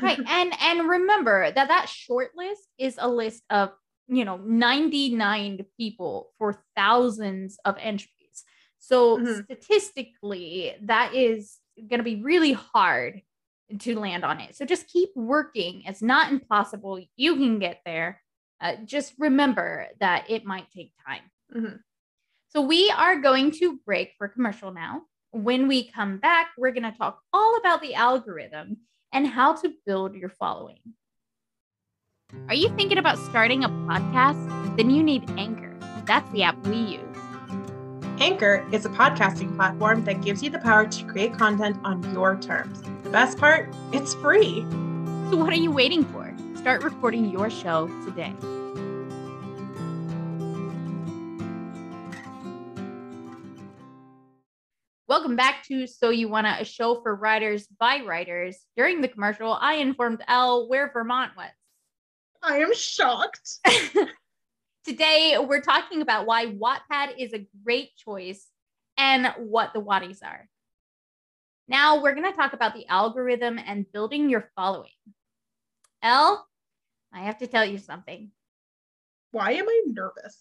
right 0.00 0.18
and 0.28 0.52
and 0.62 0.88
remember 0.88 1.50
that 1.50 1.68
that 1.68 1.88
short 1.88 2.30
list 2.36 2.68
is 2.78 2.96
a 3.00 3.08
list 3.08 3.42
of 3.50 3.70
you 4.06 4.24
know 4.24 4.36
99 4.36 5.64
people 5.78 6.30
for 6.38 6.62
thousands 6.76 7.58
of 7.64 7.76
entries 7.80 8.44
so 8.78 9.18
Mhm. 9.18 9.44
statistically 9.44 10.74
that 10.82 11.14
is 11.14 11.58
going 11.88 11.98
to 12.00 12.04
be 12.04 12.22
really 12.22 12.52
hard 12.52 13.22
to 13.78 13.98
land 13.98 14.24
on 14.24 14.40
it 14.40 14.54
so 14.54 14.64
just 14.66 14.86
keep 14.88 15.08
working 15.16 15.82
it's 15.86 16.02
not 16.02 16.30
impossible 16.30 17.00
you 17.16 17.36
can 17.36 17.58
get 17.58 17.80
there 17.86 18.21
uh, 18.62 18.76
just 18.84 19.12
remember 19.18 19.86
that 20.00 20.30
it 20.30 20.44
might 20.44 20.70
take 20.70 20.92
time 21.06 21.22
Mhm. 21.54 21.80
so 22.48 22.62
we 22.62 22.90
are 22.90 23.16
going 23.20 23.50
to 23.50 23.78
break 23.84 24.12
for 24.16 24.28
commercial 24.28 24.72
now 24.72 25.02
when 25.32 25.68
we 25.68 25.90
come 25.90 26.18
back 26.18 26.48
we're 26.56 26.72
going 26.72 26.90
to 26.90 26.96
talk 26.96 27.20
all 27.32 27.56
about 27.58 27.82
the 27.82 27.94
algorithm 27.94 28.78
and 29.12 29.26
how 29.26 29.52
to 29.54 29.70
build 29.84 30.14
your 30.14 30.30
following. 30.30 30.80
Are 32.48 32.54
you 32.54 32.70
thinking 32.76 32.96
about 32.96 33.18
starting 33.18 33.62
a 33.62 33.68
podcast? 33.68 34.76
Then 34.76 34.88
you 34.88 35.02
need 35.02 35.28
Anchor. 35.36 35.76
That's 36.06 36.30
the 36.32 36.42
app 36.44 36.56
we 36.66 36.76
use. 36.76 37.16
Anchor 38.20 38.66
is 38.72 38.86
a 38.86 38.88
podcasting 38.88 39.54
platform 39.54 40.04
that 40.04 40.22
gives 40.22 40.42
you 40.42 40.48
the 40.48 40.58
power 40.60 40.86
to 40.86 41.04
create 41.04 41.36
content 41.36 41.76
on 41.84 42.02
your 42.14 42.36
terms. 42.38 42.80
The 43.02 43.10
best 43.10 43.36
part, 43.36 43.68
it's 43.92 44.14
free. 44.14 44.62
So, 45.30 45.36
what 45.36 45.52
are 45.52 45.56
you 45.56 45.70
waiting 45.70 46.04
for? 46.04 46.34
Start 46.62 46.84
recording 46.84 47.28
your 47.28 47.50
show 47.50 47.88
today. 48.04 48.32
Welcome 55.08 55.34
back 55.34 55.64
to 55.64 55.88
So 55.88 56.10
You 56.10 56.28
Wanna, 56.28 56.58
a 56.60 56.64
show 56.64 57.02
for 57.02 57.16
writers 57.16 57.66
by 57.80 58.02
writers. 58.06 58.60
During 58.76 59.00
the 59.00 59.08
commercial, 59.08 59.58
I 59.60 59.74
informed 59.74 60.22
Elle 60.28 60.68
where 60.68 60.92
Vermont 60.92 61.32
was. 61.36 61.50
I 62.44 62.58
am 62.58 62.72
shocked. 62.76 63.58
Today, 64.84 65.38
we're 65.44 65.62
talking 65.62 66.00
about 66.00 66.26
why 66.26 66.46
Wattpad 66.46 67.18
is 67.18 67.32
a 67.32 67.44
great 67.64 67.96
choice 67.96 68.46
and 68.96 69.34
what 69.36 69.72
the 69.72 69.82
Wattys 69.82 70.22
are. 70.22 70.48
Now, 71.66 72.00
we're 72.00 72.14
going 72.14 72.30
to 72.30 72.36
talk 72.36 72.52
about 72.52 72.74
the 72.74 72.86
algorithm 72.86 73.58
and 73.58 73.84
building 73.90 74.30
your 74.30 74.48
following. 74.54 74.90
Elle, 76.04 76.48
I 77.12 77.20
have 77.22 77.38
to 77.38 77.46
tell 77.46 77.64
you 77.64 77.78
something 77.78 78.30
Why 79.30 79.52
am 79.52 79.68
I 79.68 79.82
nervous? 79.86 80.38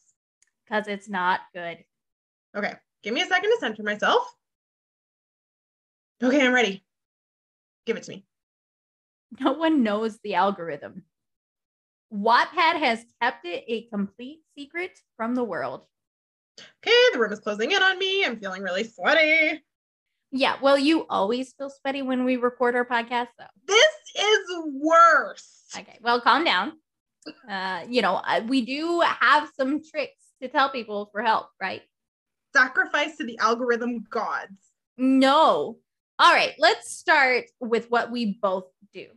because 0.65 0.87
it's 0.87 1.09
not 1.09 1.41
good. 1.53 1.83
Okay, 2.55 2.73
give 3.03 3.13
me 3.13 3.21
a 3.21 3.25
second 3.25 3.49
to 3.49 3.57
center 3.59 3.83
myself. 3.83 4.25
Okay, 6.23 6.45
I'm 6.45 6.53
ready. 6.53 6.83
Give 7.85 7.97
it 7.97 8.03
to 8.03 8.11
me. 8.11 8.25
No 9.39 9.53
one 9.53 9.83
knows 9.83 10.19
the 10.23 10.35
algorithm. 10.35 11.03
Wattpad 12.13 12.79
has 12.79 13.05
kept 13.21 13.45
it 13.45 13.63
a 13.67 13.87
complete 13.87 14.39
secret 14.57 14.99
from 15.17 15.35
the 15.35 15.43
world. 15.43 15.85
Okay, 16.59 16.91
the 17.13 17.19
room 17.19 17.31
is 17.31 17.39
closing 17.39 17.71
in 17.71 17.81
on 17.81 17.97
me. 17.97 18.25
I'm 18.25 18.39
feeling 18.39 18.61
really 18.61 18.83
sweaty. 18.83 19.63
Yeah, 20.31 20.55
well, 20.61 20.77
you 20.77 21.05
always 21.09 21.53
feel 21.53 21.69
sweaty 21.69 22.01
when 22.01 22.23
we 22.23 22.37
record 22.37 22.75
our 22.75 22.85
podcast, 22.85 23.27
though. 23.37 23.45
This 23.67 23.95
is 24.15 24.63
worse. 24.73 25.65
Okay, 25.77 25.97
well, 26.01 26.21
calm 26.21 26.45
down. 26.45 26.73
Uh, 27.49 27.83
you 27.87 28.01
know, 28.01 28.15
uh, 28.15 28.41
we 28.47 28.65
do 28.65 29.01
have 29.01 29.49
some 29.57 29.81
tricks 29.83 30.31
to 30.41 30.47
tell 30.47 30.69
people 30.69 31.09
for 31.11 31.21
help, 31.21 31.47
right? 31.61 31.81
Sacrifice 32.55 33.17
to 33.17 33.25
the 33.25 33.37
algorithm 33.39 34.05
gods. 34.09 34.71
No. 34.97 35.77
All 36.17 36.33
right, 36.33 36.53
let's 36.59 36.95
start 36.95 37.45
with 37.59 37.89
what 37.89 38.11
we 38.11 38.37
both 38.41 38.65
do. 38.93 39.07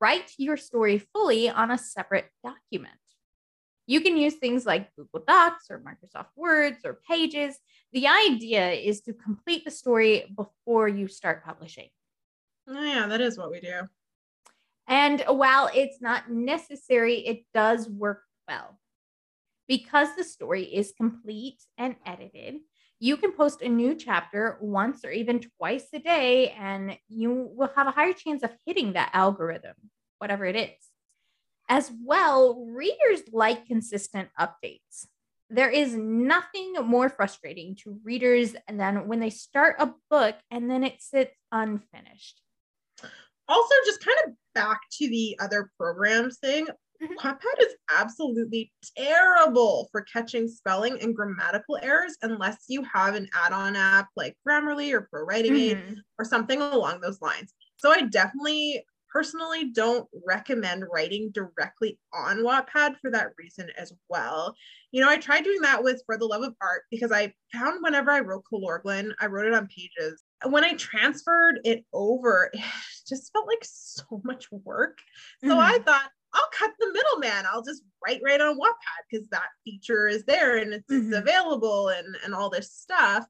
Write 0.00 0.30
your 0.36 0.56
story 0.56 0.98
fully 0.98 1.48
on 1.48 1.70
a 1.70 1.78
separate 1.78 2.30
document. 2.44 2.94
You 3.86 4.00
can 4.00 4.16
use 4.16 4.34
things 4.34 4.66
like 4.66 4.94
Google 4.96 5.24
Docs 5.26 5.70
or 5.70 5.80
Microsoft 5.80 6.30
Words 6.36 6.78
or 6.84 6.98
Pages. 7.08 7.56
The 7.92 8.08
idea 8.08 8.72
is 8.72 9.00
to 9.02 9.12
complete 9.12 9.64
the 9.64 9.70
story 9.70 10.32
before 10.36 10.88
you 10.88 11.06
start 11.06 11.44
publishing. 11.44 11.88
Oh, 12.68 12.82
yeah, 12.82 13.06
that 13.06 13.20
is 13.20 13.38
what 13.38 13.50
we 13.50 13.60
do. 13.60 13.82
And 14.88 15.22
while 15.28 15.70
it's 15.74 16.00
not 16.00 16.30
necessary, 16.30 17.18
it 17.26 17.44
does 17.54 17.88
work 17.88 18.22
well. 18.48 18.78
Because 19.68 20.08
the 20.16 20.24
story 20.24 20.64
is 20.64 20.92
complete 20.96 21.62
and 21.78 21.96
edited, 22.04 22.56
you 22.98 23.16
can 23.16 23.32
post 23.32 23.62
a 23.62 23.68
new 23.68 23.94
chapter 23.94 24.58
once 24.60 25.04
or 25.04 25.10
even 25.10 25.40
twice 25.58 25.86
a 25.92 25.98
day, 25.98 26.50
and 26.50 26.96
you 27.08 27.50
will 27.52 27.70
have 27.76 27.86
a 27.86 27.90
higher 27.92 28.12
chance 28.12 28.42
of 28.42 28.50
hitting 28.64 28.94
that 28.94 29.10
algorithm, 29.12 29.74
whatever 30.18 30.44
it 30.44 30.56
is. 30.56 30.85
As 31.68 31.92
well, 32.04 32.64
readers 32.66 33.22
like 33.32 33.66
consistent 33.66 34.28
updates. 34.38 35.06
There 35.50 35.70
is 35.70 35.94
nothing 35.94 36.74
more 36.74 37.08
frustrating 37.08 37.76
to 37.76 38.00
readers 38.04 38.54
than 38.68 39.06
when 39.08 39.20
they 39.20 39.30
start 39.30 39.76
a 39.78 39.94
book 40.10 40.36
and 40.50 40.70
then 40.70 40.84
it 40.84 41.02
sits 41.02 41.34
unfinished. 41.52 42.42
Also, 43.48 43.74
just 43.84 44.04
kind 44.04 44.18
of 44.26 44.32
back 44.54 44.80
to 44.98 45.08
the 45.08 45.36
other 45.40 45.70
programs 45.78 46.38
thing. 46.38 46.66
Mhm. 47.00 47.16
Wattpad 47.18 47.60
is 47.60 47.76
absolutely 47.90 48.72
terrible 48.96 49.88
for 49.92 50.02
catching 50.02 50.48
spelling 50.48 51.00
and 51.00 51.14
grammatical 51.14 51.78
errors 51.82 52.16
unless 52.22 52.64
you 52.68 52.82
have 52.82 53.14
an 53.14 53.28
add-on 53.34 53.76
app 53.76 54.08
like 54.16 54.36
Grammarly 54.46 54.92
or 54.92 55.08
ProWritingAid 55.12 55.76
Mhm. 55.76 56.02
or 56.18 56.24
something 56.24 56.60
along 56.60 57.00
those 57.00 57.20
lines. 57.20 57.54
So 57.76 57.92
I 57.92 58.02
definitely 58.02 58.84
personally 59.12 59.70
don't 59.72 60.08
recommend 60.26 60.84
writing 60.92 61.30
directly 61.32 61.98
on 62.12 62.38
Wattpad 62.38 62.98
for 63.00 63.10
that 63.10 63.32
reason 63.38 63.68
as 63.78 63.92
well. 64.08 64.54
You 64.90 65.02
know, 65.02 65.08
I 65.10 65.16
tried 65.16 65.44
doing 65.44 65.60
that 65.62 65.82
with 65.82 66.02
For 66.06 66.18
the 66.18 66.26
Love 66.26 66.42
of 66.42 66.54
Art 66.60 66.82
because 66.90 67.12
I 67.12 67.32
found 67.52 67.82
whenever 67.82 68.10
I 68.10 68.20
wrote 68.20 68.44
Colorglin, 68.52 69.12
I 69.20 69.26
wrote 69.26 69.46
it 69.46 69.54
on 69.54 69.68
pages. 69.68 70.22
And 70.42 70.52
when 70.52 70.64
I 70.64 70.74
transferred 70.74 71.60
it 71.64 71.84
over, 71.92 72.50
it 72.52 72.60
just 73.08 73.32
felt 73.32 73.46
like 73.46 73.62
so 73.62 74.20
much 74.24 74.50
work. 74.50 74.98
So 75.44 75.58
I 75.58 75.78
thought, 75.84 76.10
I'll 76.34 76.48
cut 76.52 76.72
the 76.78 76.92
middleman. 76.92 77.46
I'll 77.50 77.62
just 77.62 77.82
write 78.06 78.20
right 78.22 78.40
on 78.40 78.58
Wattpad 78.58 79.04
because 79.10 79.26
that 79.28 79.48
feature 79.64 80.06
is 80.06 80.24
there 80.24 80.58
and 80.58 80.74
it's 80.74 80.90
Mhm. 80.92 81.16
available 81.16 81.88
and 81.88 82.14
and 82.24 82.34
all 82.34 82.50
this 82.50 82.70
stuff. 82.72 83.26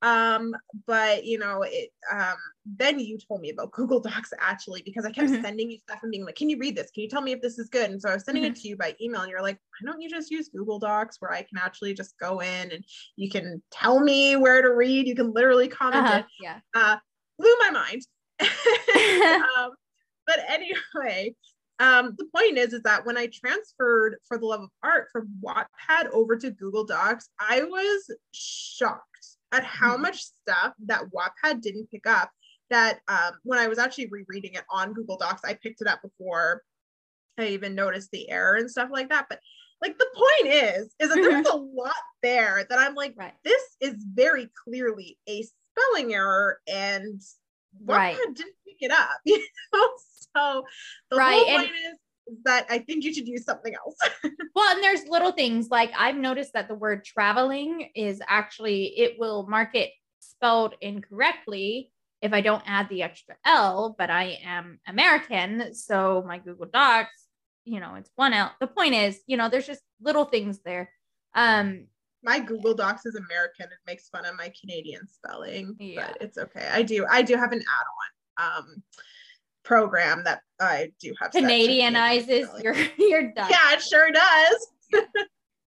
Um, 0.00 0.54
but 0.86 1.24
you 1.24 1.38
know, 1.38 1.62
it 1.62 1.90
um 2.12 2.36
then 2.64 3.00
you 3.00 3.18
told 3.18 3.40
me 3.40 3.50
about 3.50 3.72
Google 3.78 4.00
Docs 4.00 4.32
actually 4.38 4.82
because 4.82 5.04
I 5.04 5.10
kept 5.10 5.28
Mhm. 5.28 5.42
sending 5.42 5.70
you 5.70 5.78
stuff 5.78 5.98
and 6.02 6.10
being 6.12 6.24
like, 6.24 6.36
Can 6.36 6.48
you 6.50 6.58
read 6.58 6.76
this? 6.76 6.90
Can 6.92 7.02
you 7.02 7.08
tell 7.08 7.20
me 7.22 7.32
if 7.32 7.40
this 7.42 7.58
is 7.58 7.68
good? 7.68 7.90
And 7.90 8.00
so 8.00 8.08
I 8.10 8.14
was 8.14 8.24
sending 8.24 8.44
it 8.44 8.52
Mm-hmm. 8.52 8.60
to 8.62 8.68
you 8.68 8.76
by 8.76 8.94
email, 9.00 9.22
and 9.22 9.30
you're 9.30 9.42
like, 9.42 9.58
Why 9.80 9.90
don't 9.90 10.00
you 10.00 10.08
just 10.08 10.30
use 10.30 10.48
Google 10.48 10.78
Docs 10.78 11.16
where 11.20 11.32
I 11.32 11.42
can 11.42 11.58
actually 11.58 11.94
just 11.94 12.16
go 12.18 12.40
in 12.40 12.70
and 12.70 12.84
you 13.16 13.30
can 13.30 13.60
tell 13.72 13.98
me 14.00 14.36
where 14.36 14.62
to 14.62 14.72
read, 14.74 15.06
you 15.06 15.16
can 15.16 15.32
literally 15.32 15.68
comment 15.68 16.04
Uh-huh, 16.06 16.18
it 16.18 16.26
Yeah. 16.74 16.98
blew 17.38 17.56
my 17.60 17.70
mind. 17.70 18.02
um, 19.58 19.72
but 20.26 20.38
anyway, 20.48 21.34
um, 21.80 22.14
the 22.18 22.26
point 22.34 22.58
is, 22.58 22.72
is 22.72 22.82
that 22.82 23.06
when 23.06 23.16
I 23.16 23.28
transferred 23.28 24.16
for 24.26 24.38
the 24.38 24.46
love 24.46 24.62
of 24.62 24.70
art 24.82 25.08
from 25.12 25.28
Wattpad 25.42 26.10
over 26.12 26.36
to 26.36 26.50
Google 26.50 26.84
Docs, 26.84 27.28
I 27.40 27.62
was 27.64 28.10
shocked 28.32 29.37
at 29.52 29.64
how 29.64 29.96
Mhm. 29.96 30.00
much 30.02 30.22
stuff 30.22 30.74
that 30.86 31.04
Wattpad 31.10 31.60
didn't 31.62 31.90
pick 31.90 32.06
up. 32.06 32.30
That 32.70 33.00
um, 33.08 33.32
when 33.44 33.58
I 33.58 33.66
was 33.68 33.78
actually 33.78 34.08
rereading 34.08 34.54
it 34.54 34.64
on 34.70 34.92
Google 34.92 35.16
Docs, 35.16 35.42
I 35.44 35.54
picked 35.54 35.80
it 35.80 35.86
up 35.86 36.02
before 36.02 36.62
I 37.38 37.46
even 37.46 37.74
noticed 37.74 38.10
the 38.10 38.28
error 38.30 38.56
and 38.56 38.70
stuff 38.70 38.90
like 38.92 39.08
that. 39.08 39.26
But 39.30 39.40
like 39.80 39.96
the 39.96 40.06
point 40.14 40.52
is, 40.54 40.94
is 40.98 41.08
that 41.08 41.14
there's 41.14 41.46
a 41.46 41.56
lot 41.56 41.94
there 42.22 42.66
that 42.68 42.78
I'm 42.78 42.94
like, 42.94 43.14
Right. 43.16 43.32
this 43.44 43.62
is 43.80 43.94
very 44.12 44.50
clearly 44.64 45.18
a 45.26 45.42
spelling 45.44 46.12
error 46.14 46.60
and 46.66 47.20
Wattpad 47.82 47.86
Right. 47.96 48.16
didn't 48.34 48.56
pick 48.66 48.76
it 48.80 48.90
up. 48.90 49.10
You 49.24 49.38
know? 49.72 49.90
So 50.36 50.64
the 51.10 51.16
Right, 51.16 51.32
whole 51.36 51.48
and- 51.48 51.62
point 51.68 51.72
is 52.30 52.38
that 52.44 52.66
I 52.70 52.78
think 52.78 53.04
you 53.04 53.12
should 53.12 53.28
use 53.28 53.44
something 53.44 53.74
else. 53.74 53.96
Well, 54.54 54.74
and 54.74 54.82
there's 54.82 55.06
little 55.06 55.30
things 55.30 55.68
like 55.70 55.92
I've 55.96 56.16
noticed 56.16 56.52
that 56.54 56.66
the 56.66 56.74
word 56.74 57.04
traveling 57.04 57.90
is 57.94 58.20
actually, 58.26 58.86
it 58.98 59.16
will 59.16 59.46
mark 59.46 59.76
it 59.76 59.90
spelled 60.18 60.74
incorrectly 60.80 61.92
if 62.22 62.32
I 62.32 62.40
don't 62.40 62.62
add 62.66 62.88
the 62.88 63.02
extra 63.04 63.36
L, 63.44 63.94
but 63.96 64.10
I 64.10 64.40
am 64.44 64.80
American. 64.88 65.74
So 65.74 66.24
my 66.26 66.38
Google 66.38 66.66
Docs, 66.66 67.26
you 67.64 67.78
know, 67.78 67.94
it's 67.94 68.10
one 68.16 68.32
L. 68.32 68.50
The 68.60 68.66
point 68.66 68.94
is, 68.94 69.20
you 69.28 69.36
know, 69.36 69.48
there's 69.48 69.66
just 69.66 69.82
little 70.02 70.24
things 70.24 70.58
there. 70.64 70.90
Um, 71.34 71.86
My 72.24 72.40
Google 72.40 72.74
Docs 72.74 73.06
is 73.06 73.14
American. 73.14 73.66
It 73.66 73.78
makes 73.86 74.08
fun 74.08 74.24
of 74.24 74.36
my 74.36 74.50
Canadian 74.60 75.06
spelling, 75.06 75.76
Yeah. 75.78 76.08
but 76.08 76.22
it's 76.22 76.38
okay. 76.38 76.68
I 76.72 76.82
do 76.82 77.06
I 77.08 77.22
do 77.22 77.36
have 77.36 77.52
an 77.52 77.60
add-on 77.60 78.60
um 78.60 78.82
program 79.68 80.24
that 80.24 80.40
I 80.58 80.92
do 80.98 81.14
have 81.20 81.30
Canadianizes 81.30 82.44
spelling. 82.44 82.64
your, 82.64 82.74
your 82.98 83.32
Dutch. 83.32 83.50
Yeah, 83.50 83.74
it 83.74 83.82
sure 83.82 84.10
does. 84.10 84.66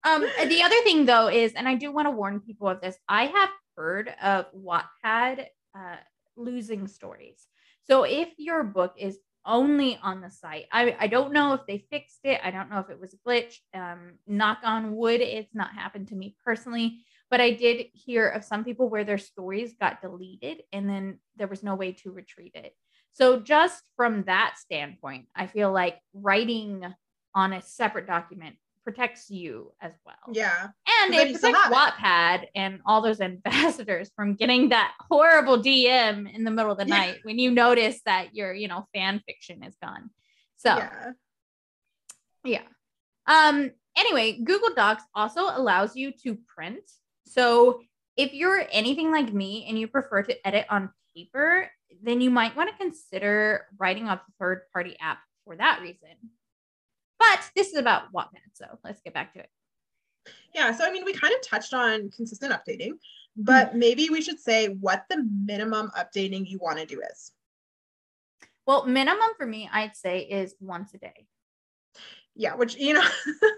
Um, 0.04 0.22
the 0.22 0.64
other 0.64 0.82
thing 0.84 1.06
though 1.06 1.28
is, 1.28 1.52
and 1.54 1.68
I 1.68 1.76
do 1.76 1.92
want 1.92 2.06
to 2.06 2.12
warn 2.12 2.40
people 2.40 2.70
of 2.70 2.80
this, 2.80 2.96
I 3.10 3.26
have 3.26 3.50
heard 3.76 4.14
of 4.22 4.46
Wattpad 4.54 5.48
uh, 5.78 5.96
losing 6.38 6.88
stories. 6.88 7.46
So 7.90 8.04
if 8.04 8.30
your 8.38 8.64
book 8.64 8.94
is 8.98 9.20
only 9.46 10.00
on 10.02 10.22
the 10.22 10.32
site, 10.32 10.68
I, 10.72 10.96
I 10.98 11.08
don't 11.08 11.34
know 11.34 11.54
if 11.54 11.62
they 11.68 11.86
fixed 11.90 12.20
it. 12.24 12.40
I 12.42 12.52
don't 12.52 12.70
know 12.70 12.80
if 12.80 12.90
it 12.90 13.02
was 13.02 13.16
a 13.16 13.18
glitch. 13.28 13.56
Um, 13.74 14.14
knock 14.28 14.60
on 14.64 14.96
wood, 14.96 15.20
it's 15.20 15.54
not 15.54 15.74
happened 15.74 16.08
to 16.10 16.16
me 16.16 16.38
personally, 16.46 17.00
but 17.30 17.42
I 17.42 17.52
did 17.52 17.88
hear 17.92 18.30
of 18.30 18.46
some 18.46 18.64
people 18.64 18.88
where 18.88 19.04
their 19.04 19.18
stories 19.18 19.74
got 19.78 20.02
deleted 20.02 20.64
and 20.72 20.88
then 20.88 21.20
there 21.36 21.48
was 21.48 21.64
no 21.64 21.76
way 21.76 21.92
to 21.94 22.12
retrieve 22.12 22.52
it. 22.54 22.76
So 23.14 23.40
just 23.40 23.84
from 23.96 24.24
that 24.24 24.56
standpoint, 24.58 25.28
I 25.36 25.48
feel 25.48 25.72
like 25.72 25.98
writing 26.14 26.84
on 27.34 27.54
a 27.54 27.62
separate 27.62 28.08
document 28.08 28.56
protects 28.84 29.30
you 29.30 29.74
as 29.82 29.92
well. 30.06 30.16
Yeah. 30.32 30.68
And 31.04 31.14
it 31.14 31.34
protects 31.34 31.68
Wattpad 31.68 32.46
and 32.56 32.80
all 32.86 33.02
those 33.02 33.20
ambassadors 33.22 34.10
from 34.16 34.36
getting 34.36 34.70
that 34.70 34.94
horrible 35.10 35.62
DM 35.62 36.34
in 36.34 36.44
the 36.46 36.52
middle 36.52 36.72
of 36.72 36.78
the 36.78 36.86
Yeah. 36.88 36.96
night 36.98 37.18
when 37.24 37.38
you 37.38 37.52
notice 37.52 38.00
that 38.06 38.34
your, 38.34 38.54
you 38.54 38.68
know, 38.70 38.88
fan 38.94 39.22
fiction 39.28 39.62
is 39.64 39.76
gone. 39.82 40.10
So 40.56 40.76
Yeah. 40.78 41.12
yeah. 42.46 42.62
Um, 43.26 43.72
anyway, 43.98 44.40
Google 44.42 44.74
Docs 44.74 45.04
also 45.14 45.42
allows 45.42 45.96
you 45.96 46.14
to 46.24 46.38
print. 46.56 46.80
So 47.26 47.82
if 48.16 48.34
you're 48.34 48.66
anything 48.72 49.12
like 49.12 49.34
me 49.34 49.66
and 49.68 49.78
you 49.78 49.88
prefer 49.88 50.24
to 50.24 50.48
edit 50.48 50.66
on 50.70 50.92
paper, 51.16 51.70
then 52.04 52.22
you 52.22 52.30
might 52.30 52.56
want 52.56 52.70
to 52.70 52.78
consider 52.78 53.66
writing 53.78 54.08
off 54.08 54.20
a 54.28 54.32
third 54.40 54.62
party 54.74 54.96
app 55.00 55.20
for 55.46 55.56
that 55.56 55.82
reason. 55.82 56.10
But 57.20 57.50
this 57.56 57.70
is 57.70 57.78
about 57.78 58.14
Wattpad, 58.14 58.54
so 58.54 58.66
let's 58.84 59.02
get 59.02 59.14
back 59.14 59.34
to 59.34 59.40
it. 59.40 59.50
Yeah, 60.54 60.72
so 60.76 60.86
I 60.86 60.92
mean, 60.92 61.06
we 61.06 61.14
kind 61.14 61.34
of 61.34 61.42
touched 61.42 61.74
on 61.74 62.10
consistent 62.12 62.54
updating, 62.54 62.94
but 63.36 63.72
mm. 63.72 63.76
maybe 63.76 64.10
we 64.10 64.22
should 64.22 64.40
say 64.40 64.68
what 64.68 65.06
the 65.10 65.26
minimum 65.46 65.92
updating 65.98 66.48
you 66.48 66.60
want 66.60 66.80
to 66.80 66.86
do 66.86 67.02
is. 67.12 67.32
Well, 68.66 68.86
minimum 68.86 69.30
for 69.38 69.46
me, 69.46 69.70
I'd 69.72 69.96
say 69.96 70.20
is 70.20 70.56
once 70.60 70.94
a 70.94 70.98
day. 70.98 71.26
yeah, 72.36 72.56
which 72.56 72.76
you 72.76 72.94
know, 72.94 73.08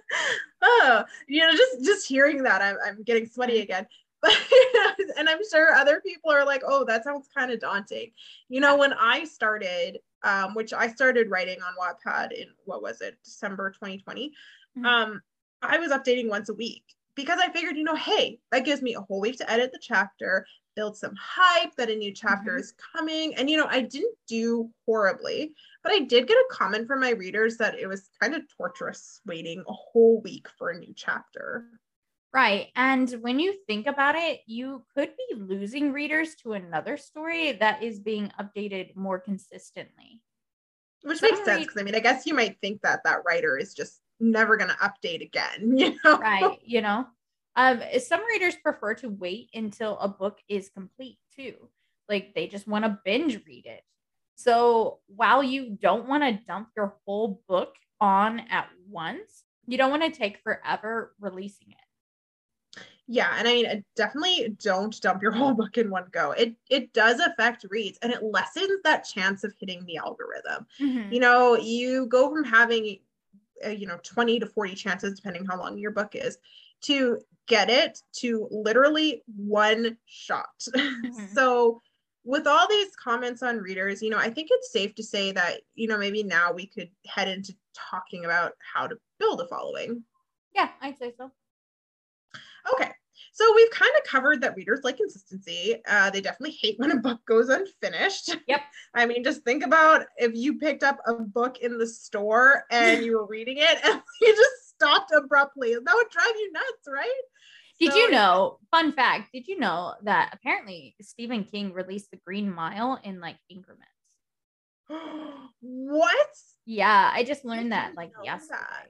oh, 0.61 1.03
you 1.27 1.41
know, 1.41 1.51
just 1.51 1.83
just 1.83 2.07
hearing 2.07 2.43
that, 2.43 2.61
I'm 2.61 2.77
I'm 2.85 3.03
getting 3.03 3.25
sweaty 3.25 3.59
mm. 3.59 3.63
again. 3.63 3.87
But 4.21 4.33
and 5.17 5.29
I'm 5.29 5.39
sure 5.49 5.73
other 5.73 6.01
people 6.01 6.31
are 6.31 6.45
like, 6.45 6.61
oh, 6.67 6.83
that 6.85 7.03
sounds 7.03 7.29
kind 7.35 7.51
of 7.51 7.59
daunting. 7.59 8.11
You 8.49 8.59
know, 8.61 8.75
when 8.77 8.93
I 8.93 9.23
started, 9.23 9.99
um, 10.23 10.53
which 10.55 10.73
I 10.73 10.87
started 10.87 11.29
writing 11.29 11.59
on 11.61 11.73
Wattpad 11.79 12.31
in 12.33 12.47
what 12.65 12.81
was 12.81 13.01
it, 13.01 13.17
December 13.23 13.71
2020. 13.71 14.33
Mhm. 14.77 14.85
Um, 14.85 15.21
I 15.61 15.77
was 15.77 15.91
updating 15.91 16.29
once 16.29 16.49
a 16.49 16.53
week 16.53 16.83
because 17.15 17.39
I 17.41 17.51
figured, 17.51 17.75
you 17.77 17.83
know, 17.83 17.95
hey, 17.95 18.39
that 18.51 18.65
gives 18.65 18.81
me 18.81 18.95
a 18.95 19.01
whole 19.01 19.19
week 19.21 19.37
to 19.37 19.49
edit 19.51 19.71
the 19.71 19.79
chapter, 19.81 20.45
build 20.75 20.95
some 20.97 21.15
hype 21.15 21.75
that 21.75 21.89
a 21.89 21.95
new 21.95 22.13
chapter 22.13 22.53
Mhm. 22.55 22.59
is 22.59 22.73
coming. 22.73 23.35
And 23.35 23.49
you 23.49 23.57
know, 23.57 23.67
I 23.67 23.81
didn't 23.81 24.17
do 24.27 24.69
horribly, 24.85 25.53
but 25.83 25.91
I 25.91 25.99
did 25.99 26.27
get 26.27 26.37
a 26.37 26.47
comment 26.51 26.87
from 26.87 27.01
my 27.01 27.11
readers 27.11 27.57
that 27.57 27.77
it 27.77 27.87
was 27.87 28.09
kind 28.21 28.35
of 28.35 28.43
torturous 28.55 29.21
waiting 29.25 29.63
a 29.67 29.73
whole 29.73 30.21
week 30.21 30.47
for 30.57 30.69
a 30.69 30.77
new 30.77 30.93
chapter. 30.95 31.65
Right. 32.31 32.67
And 32.75 33.09
when 33.21 33.39
you 33.39 33.55
think 33.65 33.87
about 33.87 34.15
it, 34.15 34.41
you 34.45 34.83
could 34.95 35.11
be 35.17 35.35
losing 35.35 35.91
readers 35.91 36.35
to 36.43 36.53
another 36.53 36.95
story 36.95 37.53
that 37.53 37.81
is 37.81 37.99
being 37.99 38.31
updated 38.39 38.95
more 38.95 39.19
consistently. 39.19 40.21
Which 41.01 41.19
Some 41.19 41.31
makes 41.31 41.45
sense 41.45 41.65
because 41.65 41.81
I 41.81 41.83
mean, 41.83 41.95
I 41.95 41.99
guess 41.99 42.25
you 42.25 42.35
might 42.35 42.57
think 42.61 42.81
that 42.81 43.01
that 43.03 43.23
writer 43.25 43.57
is 43.57 43.73
just 43.73 44.01
never 44.19 44.57
going 44.57 44.69
to 44.69 44.75
update 44.75 45.21
again, 45.21 45.73
you 45.77 45.95
know? 46.03 46.19
Right. 46.19 46.59
you 46.63 46.81
know, 46.81 47.07
um, 47.55 47.81
some 47.99 48.25
readers 48.25 48.55
prefer 48.55 48.93
to 48.95 49.09
wait 49.09 49.49
until 49.53 49.97
a 49.97 50.07
book 50.07 50.37
is 50.47 50.69
complete 50.69 51.17
too. 51.35 51.55
Like 52.07 52.35
they 52.35 52.47
just 52.47 52.67
want 52.67 52.85
to 52.85 52.99
binge 53.03 53.39
read 53.47 53.65
it. 53.65 53.81
So 54.35 54.99
while 55.07 55.43
you 55.43 55.77
don't 55.81 56.07
want 56.07 56.23
to 56.23 56.45
dump 56.45 56.69
your 56.75 56.95
whole 57.05 57.41
book 57.47 57.75
on 57.99 58.39
at 58.49 58.69
once, 58.87 59.43
you 59.67 59.77
don't 59.77 59.91
want 59.91 60.03
to 60.03 60.11
take 60.11 60.43
forever 60.43 61.13
releasing 61.19 61.71
it. 61.71 61.88
Yeah, 63.11 63.33
and 63.39 63.47
I 63.47 63.53
mean, 63.53 63.85
definitely 63.95 64.55
don't 64.61 64.99
dump 65.01 65.23
your 65.23 65.31
whole 65.35 65.55
book 65.55 65.77
in 65.79 65.89
one 65.89 66.05
go. 66.11 66.31
It 66.31 66.55
it 66.69 66.93
does 66.93 67.19
affect 67.19 67.65
reads, 67.69 67.97
and 68.03 68.13
it 68.13 68.23
lessens 68.23 68.81
that 68.83 69.03
chance 69.03 69.43
of 69.43 69.53
hitting 69.59 69.83
the 69.85 69.97
algorithm. 69.97 70.67
Mhm. 70.79 71.11
You 71.11 71.19
know, 71.19 71.57
you 71.57 72.05
go 72.05 72.29
from 72.29 72.43
having, 72.43 72.99
uh, 73.65 73.69
you 73.69 73.87
know, 73.87 73.99
twenty 74.03 74.39
to 74.39 74.45
forty 74.45 74.75
chances, 74.75 75.15
depending 75.15 75.45
how 75.45 75.57
long 75.57 75.77
your 75.79 75.91
book 75.91 76.15
is, 76.15 76.37
to 76.81 77.19
get 77.47 77.69
it 77.71 77.99
to 78.17 78.47
literally 78.51 79.23
one 79.35 79.97
shot. 80.05 80.63
Mhm. 80.75 81.33
so, 81.33 81.81
with 82.23 82.45
all 82.45 82.67
these 82.67 82.95
comments 82.95 83.41
on 83.41 83.57
readers, 83.57 84.03
you 84.03 84.11
know, 84.11 84.19
I 84.19 84.29
think 84.29 84.49
it's 84.51 84.71
safe 84.71 84.93
to 84.95 85.03
say 85.03 85.31
that 85.31 85.61
you 85.73 85.87
know 85.87 85.97
maybe 85.97 86.21
now 86.21 86.51
we 86.53 86.67
could 86.67 86.91
head 87.07 87.27
into 87.27 87.55
talking 87.73 88.23
about 88.25 88.53
how 88.73 88.85
to 88.85 88.97
build 89.17 89.41
a 89.41 89.47
following. 89.47 90.03
Yeah, 90.53 90.69
I'd 90.79 90.97
say 90.97 91.11
so. 91.17 91.31
Okay. 92.73 92.91
So 93.31 93.53
we've 93.55 93.69
kind 93.71 93.91
of 93.97 94.03
covered 94.09 94.41
that 94.41 94.55
readers 94.55 94.81
like 94.83 94.97
consistency. 94.97 95.77
Uh, 95.87 96.09
they 96.09 96.19
definitely 96.19 96.57
hate 96.59 96.77
when 96.79 96.91
a 96.91 96.97
book 96.97 97.19
goes 97.25 97.49
unfinished. 97.49 98.35
Yep. 98.47 98.61
I 98.93 99.05
mean, 99.05 99.23
just 99.23 99.43
think 99.43 99.63
about 99.65 100.05
if 100.17 100.33
you 100.35 100.57
picked 100.57 100.83
up 100.83 100.97
a 101.05 101.13
book 101.13 101.59
in 101.59 101.77
the 101.77 101.87
store 101.87 102.63
and 102.71 103.03
you 103.05 103.17
were 103.17 103.27
reading 103.27 103.57
it 103.59 103.79
and 103.85 104.01
you 104.21 104.35
just 104.35 104.69
stopped 104.69 105.11
abruptly. 105.15 105.73
That 105.73 105.95
would 105.95 106.09
drive 106.09 106.33
you 106.35 106.51
nuts, 106.51 106.87
right? 106.87 107.21
Did 107.79 107.93
So- 107.93 107.97
you 107.97 108.11
know? 108.11 108.59
Fun 108.71 108.91
fact: 108.91 109.31
Did 109.33 109.47
you 109.47 109.57
know 109.59 109.93
that 110.03 110.31
apparently 110.33 110.95
Stephen 111.01 111.43
King 111.45 111.71
released 111.73 112.11
The 112.11 112.19
Green 112.25 112.51
Mile 112.53 112.99
in 113.03 113.19
like 113.21 113.37
increments? 113.49 113.85
what? 115.61 116.27
Yeah, 116.65 117.09
I 117.13 117.23
just 117.23 117.45
learned 117.45 117.71
that 117.71 117.93
like 117.95 118.11
yesterday. 118.23 118.57
that. 118.59 118.87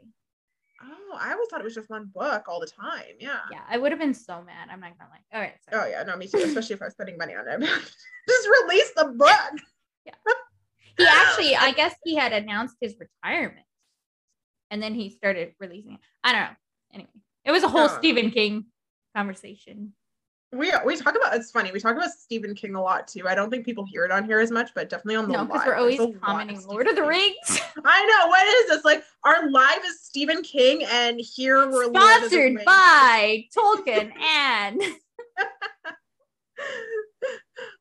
Oh, 0.82 1.18
I 1.20 1.34
always 1.34 1.50
thought 1.50 1.60
it 1.62 1.66
was 1.66 1.76
just 1.76 1.90
one 1.90 2.10
book 2.14 2.46
all 2.48 2.60
the 2.60 2.68
time. 2.68 3.16
Yeah. 3.20 3.40
Yeah, 3.52 3.62
I 3.70 3.78
would 3.78 3.92
have 3.92 4.00
been 4.00 4.14
so 4.14 4.42
mad. 4.42 4.70
I'm 4.72 4.80
not 4.80 4.98
gonna 4.98 5.10
lie. 5.12 5.38
All 5.38 5.42
right. 5.42 5.54
Oh 5.72 5.86
yeah, 5.88 6.04
no, 6.04 6.16
me 6.16 6.28
too. 6.28 6.38
Especially 6.38 6.76
if 6.76 6.82
I 6.82 6.86
was 6.86 6.94
spending 6.94 7.18
money 7.18 7.34
on 7.36 7.48
it. 7.48 7.60
just 8.28 8.50
release 8.64 8.92
the 8.96 9.06
book. 9.06 9.62
Yeah. 10.06 10.14
He 10.98 11.06
actually, 11.06 11.56
I 11.56 11.72
guess 11.72 11.96
he 12.04 12.16
had 12.16 12.34
announced 12.34 12.76
his 12.82 12.96
retirement, 13.00 13.66
and 14.70 14.82
then 14.82 14.94
he 14.94 15.10
started 15.10 15.54
releasing 15.60 15.94
it. 15.94 16.00
I 16.24 16.32
don't 16.34 16.42
know. 16.42 16.56
Anyway, 16.94 17.10
it 17.46 17.52
was 17.52 17.64
a 17.64 17.70
whole 17.70 17.88
No. 17.88 17.98
Stephen 17.98 18.32
King 18.32 18.66
conversation. 19.16 19.94
We 20.52 20.74
we 20.84 20.96
talk 20.96 21.16
about 21.16 21.36
it's 21.36 21.52
funny. 21.52 21.72
We 21.72 21.80
talk 21.80 21.96
about 21.96 22.10
Stephen 22.10 22.56
King 22.56 22.74
a 22.74 22.82
lot 22.82 23.08
too. 23.08 23.28
I 23.28 23.36
don't 23.36 23.52
think 23.52 23.66
people 23.66 23.86
hear 23.86 24.04
it 24.04 24.12
on 24.12 24.26
here 24.26 24.40
as 24.40 24.50
much, 24.50 24.72
but 24.74 24.90
definitely 24.90 25.18
on 25.18 25.28
the 25.28 25.34
No, 25.34 25.46
because 25.46 25.60
live, 25.60 25.68
we're 25.68 25.76
always 25.76 25.98
there's 25.98 26.10
a 26.10 26.14
lot 26.14 26.22
commenting 26.22 26.66
Lord 26.66 26.88
of 26.88 26.96
the 26.96 27.04
Rings, 27.04 27.62
I 27.86 28.06
know 28.06 28.28
what 28.28 28.48
is 28.48 28.70
this 28.70 28.84
like? 28.84 29.04
Our 29.24 29.52
live 29.52 29.86
is 29.86 30.02
Stephen 30.02 30.42
King, 30.42 30.84
and 30.86 31.20
here 31.20 31.70
we're 31.70 31.90
sponsored 31.90 32.66
by 32.66 33.46
Tolkien 33.56 34.12
and 34.20 34.82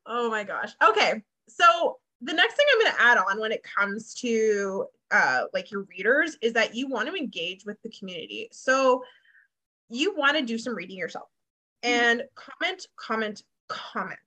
oh 0.05 0.29
my 0.29 0.43
gosh. 0.43 0.71
Okay, 0.87 1.23
so 1.47 1.97
the 2.21 2.33
next 2.33 2.55
thing 2.55 2.67
I'm 2.71 2.81
going 2.81 2.95
to 2.95 3.01
add 3.01 3.17
on 3.17 3.39
when 3.39 3.51
it 3.51 3.63
comes 3.63 4.13
to 4.15 4.85
uh, 5.09 5.45
like 5.53 5.71
your 5.71 5.83
readers 5.83 6.37
is 6.43 6.53
that 6.53 6.75
you 6.75 6.87
want 6.87 7.09
to 7.09 7.15
engage 7.15 7.65
with 7.65 7.81
the 7.81 7.89
community. 7.89 8.49
So 8.51 9.03
you 9.89 10.15
want 10.15 10.37
to 10.37 10.43
do 10.43 10.59
some 10.59 10.75
reading 10.75 10.97
yourself 10.97 11.29
Mm-hmm. 11.83 11.93
and 11.93 12.23
comment, 12.35 12.87
comment, 12.97 13.43
comment, 13.67 14.19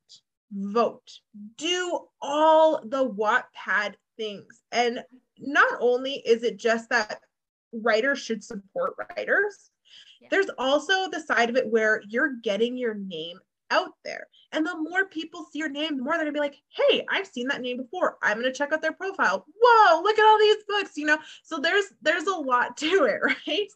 vote, 0.53 1.11
do 1.57 2.01
all 2.21 2.81
the 2.85 3.09
Wattpad 3.11 3.95
things. 4.17 4.63
And 4.73 5.03
not 5.39 5.73
only 5.81 6.15
is 6.27 6.43
it 6.45 6.57
just 6.57 6.89
that 6.91 7.21
writers 7.73 8.19
should 8.21 8.43
support 8.45 8.95
writers, 9.17 9.71
Yeah. 10.21 10.29
there's 10.31 10.51
also 10.59 11.09
the 11.11 11.21
side 11.21 11.51
of 11.51 11.57
it 11.57 11.67
where 11.69 12.03
you're 12.09 12.37
getting 12.43 12.77
your 12.77 12.95
name 12.95 13.39
out 13.71 13.93
there. 14.05 14.27
And 14.53 14.67
the 14.67 14.77
more 14.77 15.07
people 15.07 15.47
see 15.51 15.59
your 15.59 15.71
name, 15.71 15.97
the 15.97 16.03
more 16.03 16.15
they're 16.15 16.25
gonna 16.25 16.33
be 16.33 16.39
like, 16.41 16.57
hey, 16.69 17.05
I've 17.09 17.27
seen 17.27 17.49
that 17.49 17.63
name 17.63 17.79
before. 17.79 18.19
I'm 18.23 18.37
gonna 18.39 18.53
check 18.53 18.73
out 18.73 18.83
their 18.83 18.93
profile. 18.93 19.47
Whoa, 19.63 20.03
look 20.03 20.19
at 20.19 20.27
all 20.27 20.39
these 20.39 20.63
books, 20.69 20.93
you 20.97 21.07
know. 21.07 21.19
So 21.43 21.59
there's 21.59 21.87
there's 22.03 22.27
a 22.27 22.35
lot 22.35 22.77
to 22.79 23.05
it, 23.05 23.21
right? 23.47 23.69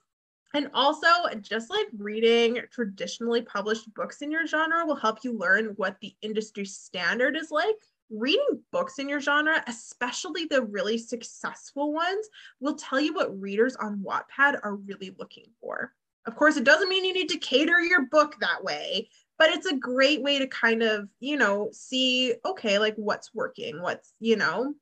And 0.55 0.71
also, 0.73 1.07
just 1.41 1.71
like 1.71 1.87
reading 1.99 2.61
traditionally 2.71 3.43
published 3.43 3.93
books 3.95 4.23
in 4.23 4.31
your 4.31 4.47
genre 4.47 4.87
will 4.87 4.97
help 4.97 5.19
you 5.23 5.37
learn 5.37 5.75
what 5.77 5.97
the 6.01 6.15
industry 6.23 6.65
standard 6.65 7.37
is 7.37 7.51
like. 7.51 7.75
Reading 8.09 8.63
books 8.71 8.99
in 9.01 9.09
your 9.09 9.21
genre, 9.21 9.63
especially 9.67 10.45
the 10.45 10.63
really 10.63 10.97
successful 10.97 11.93
ones, 11.93 12.29
will 12.61 12.77
tell 12.77 13.01
you 13.01 13.13
what 13.13 13.39
readers 13.41 13.77
on 13.77 14.05
Wattpad 14.07 14.61
are 14.63 14.77
really 14.77 15.15
looking 15.19 15.47
for. 15.61 15.93
Of 16.25 16.37
course, 16.37 16.57
it 16.57 16.65
doesn't 16.65 16.89
mean 16.89 17.05
you 17.05 17.13
need 17.13 17.29
to 17.31 17.39
cater 17.39 17.81
your 17.81 18.07
book 18.07 18.37
that 18.41 18.63
way, 18.63 19.09
but 19.39 19.51
it's 19.51 19.67
a 19.67 19.77
great 19.77 20.23
way 20.23 20.39
to 20.39 20.47
kind 20.47 20.83
of, 20.83 21.09
you 21.21 21.37
know, 21.37 21.69
see, 21.73 22.35
okay, 22.45 22.79
like 22.79 22.95
what's 22.97 23.35
working, 23.35 23.83
what's, 23.83 24.13
you 24.21 24.37
know, 24.37 24.75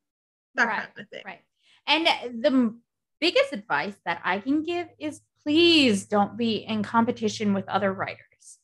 that 0.53 0.67
Right, 0.67 0.77
kind 0.77 0.89
of 0.99 1.09
thing. 1.09 1.23
Right. 1.25 1.41
And 1.87 2.07
the 2.43 2.75
biggest 3.19 3.53
advice 3.53 3.95
that 4.05 4.21
I 4.23 4.39
can 4.39 4.63
give 4.63 4.87
is 4.99 5.21
please 5.45 6.05
don't 6.05 6.37
be 6.37 6.55
in 6.57 6.81
competition 6.83 7.53
with 7.53 7.67
other 7.69 7.93
writers. 7.93 8.57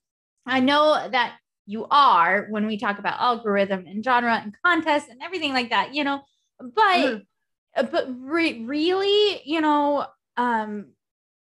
I 0.46 0.60
know 0.60 1.08
that 1.12 1.38
you 1.68 1.86
are 1.92 2.48
when 2.50 2.66
we 2.66 2.78
talk 2.78 2.98
about 2.98 3.22
algorithm 3.22 3.86
and 3.88 4.04
genre 4.04 4.34
and 4.34 4.56
contests 4.66 5.10
and 5.10 5.22
everything 5.22 5.54
like 5.54 5.70
that, 5.70 5.94
you 5.94 6.04
know, 6.04 6.22
but 6.60 7.22
uh, 7.78 7.84
but 7.84 8.08
re- 8.10 8.64
really, 8.66 9.42
you 9.46 9.62
know, 9.62 10.06
um 10.38 10.88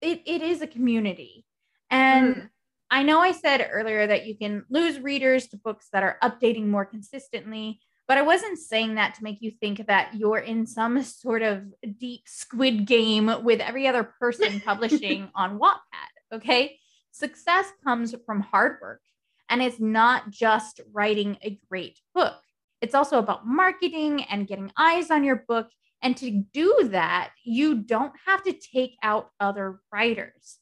it, 0.02 0.22
it 0.26 0.42
is 0.42 0.60
a 0.60 0.66
community. 0.66 1.46
And 1.90 2.34
Mhm. 2.34 2.50
I 2.90 3.02
know 3.02 3.20
I 3.20 3.32
said 3.32 3.66
earlier 3.72 4.06
that 4.06 4.26
you 4.26 4.36
can 4.36 4.64
lose 4.68 5.00
readers 5.00 5.46
to 5.48 5.56
books 5.56 5.88
that 5.92 6.02
are 6.02 6.18
updating 6.22 6.66
more 6.66 6.84
consistently, 6.84 7.80
but 8.06 8.18
I 8.18 8.22
wasn't 8.22 8.58
saying 8.58 8.96
that 8.96 9.14
to 9.14 9.24
make 9.24 9.40
you 9.40 9.50
think 9.50 9.86
that 9.86 10.14
you're 10.14 10.38
in 10.38 10.66
some 10.66 11.02
sort 11.02 11.42
of 11.42 11.64
deep 11.98 12.22
squid 12.26 12.86
game 12.86 13.30
with 13.42 13.60
every 13.60 13.88
other 13.88 14.04
person 14.04 14.60
publishing 14.64 15.30
on 15.34 15.58
Wattpad. 15.58 16.34
Okay. 16.34 16.78
Success 17.12 17.66
comes 17.84 18.14
from 18.26 18.40
hard 18.40 18.78
work, 18.82 19.00
and 19.48 19.62
it's 19.62 19.80
not 19.80 20.30
just 20.30 20.80
writing 20.92 21.38
a 21.42 21.58
great 21.68 21.98
book, 22.14 22.34
it's 22.80 22.94
also 22.94 23.18
about 23.18 23.46
marketing 23.46 24.24
and 24.24 24.46
getting 24.46 24.70
eyes 24.76 25.10
on 25.10 25.24
your 25.24 25.44
book. 25.48 25.68
And 26.02 26.16
to 26.18 26.44
do 26.52 26.88
that, 26.90 27.30
you 27.44 27.76
don't 27.76 28.12
have 28.26 28.42
to 28.42 28.52
take 28.52 28.96
out 29.02 29.30
other 29.40 29.80
writers 29.90 30.58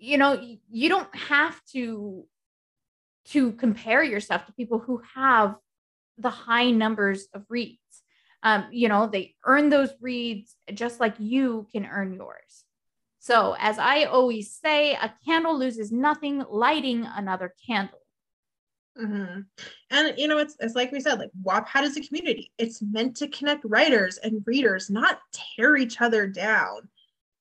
you 0.00 0.16
know 0.16 0.40
you 0.70 0.88
don't 0.88 1.14
have 1.14 1.60
to 1.72 2.24
to 3.26 3.52
compare 3.52 4.02
yourself 4.02 4.46
to 4.46 4.52
people 4.54 4.78
who 4.78 5.00
have 5.14 5.54
the 6.20 6.30
high 6.30 6.70
numbers 6.70 7.26
of 7.34 7.44
reads 7.48 7.78
um, 8.42 8.66
you 8.70 8.88
know 8.88 9.06
they 9.06 9.34
earn 9.44 9.68
those 9.68 9.90
reads 10.00 10.56
just 10.74 11.00
like 11.00 11.14
you 11.18 11.66
can 11.72 11.86
earn 11.86 12.14
yours 12.14 12.64
so 13.18 13.56
as 13.58 13.78
i 13.78 14.04
always 14.04 14.52
say 14.52 14.94
a 14.94 15.12
candle 15.24 15.58
loses 15.58 15.92
nothing 15.92 16.44
lighting 16.50 17.06
another 17.16 17.54
candle 17.66 18.00
Mhm. 18.98 19.46
And 19.90 20.18
you 20.18 20.28
know, 20.28 20.38
it's 20.38 20.56
it's 20.60 20.74
like 20.74 20.92
we 20.92 21.00
said, 21.00 21.18
like 21.18 21.30
Wattpad 21.42 21.84
is 21.84 21.96
a 21.96 22.02
community. 22.02 22.52
It's 22.58 22.82
meant 22.82 23.16
to 23.16 23.28
connect 23.28 23.64
writers 23.64 24.18
and 24.18 24.42
readers, 24.46 24.90
not 24.90 25.20
tear 25.32 25.76
each 25.76 26.00
other 26.00 26.26
down. 26.26 26.88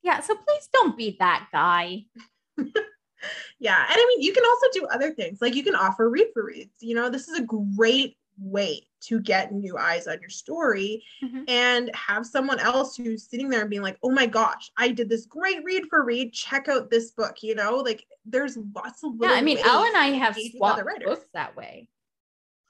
Yeah, 0.04 0.22
so 0.22 0.36
please 0.36 0.70
don't 0.72 0.96
be 0.96 1.18
that 1.20 1.48
guy. 1.52 2.06
Yeah. 3.60 3.78
And 3.78 3.96
I 3.96 4.06
mean, 4.08 4.22
you 4.22 4.32
can 4.32 4.46
also 4.46 4.68
do 4.72 4.88
other 4.88 5.12
things. 5.12 5.42
Like 5.42 5.54
you 5.54 5.64
can 5.64 5.76
offer 5.76 6.10
read 6.10 6.28
for 6.34 6.46
reads. 6.46 6.72
You 6.80 6.96
know, 6.96 7.10
this 7.10 7.28
is 7.28 7.38
a 7.38 7.44
great 7.44 8.16
way 8.42 8.88
to 9.02 9.20
get 9.22 9.54
new 9.54 9.78
eyes 9.78 10.08
on 10.08 10.20
your 10.20 10.30
story 10.30 11.04
Mhm. 11.24 11.46
and 11.50 11.96
have 11.96 12.26
someone 12.26 12.60
else 12.60 12.96
who's 12.98 13.24
sitting 13.28 13.50
there 13.50 13.62
and 13.62 13.70
being 13.70 13.82
like, 13.82 13.98
oh 14.04 14.12
my 14.12 14.26
gosh, 14.26 14.72
I 14.78 14.90
did 14.90 15.10
this 15.10 15.26
great 15.26 15.64
read 15.64 15.86
for 15.90 16.04
read. 16.04 16.34
Check 16.34 16.68
out 16.68 16.90
this 16.90 17.12
book. 17.12 17.42
You 17.44 17.56
know, 17.56 17.78
like 17.78 18.06
there's 18.26 18.58
lots 18.76 19.04
of 19.04 19.14
Yeah, 19.20 19.32
I 19.32 19.42
mean, 19.42 19.58
Elle 19.60 19.84
and 19.86 19.98
I 19.98 20.08
have 20.08 20.38
swapped 20.56 20.84
books 21.06 21.28
that 21.34 21.56
way. 21.56 21.90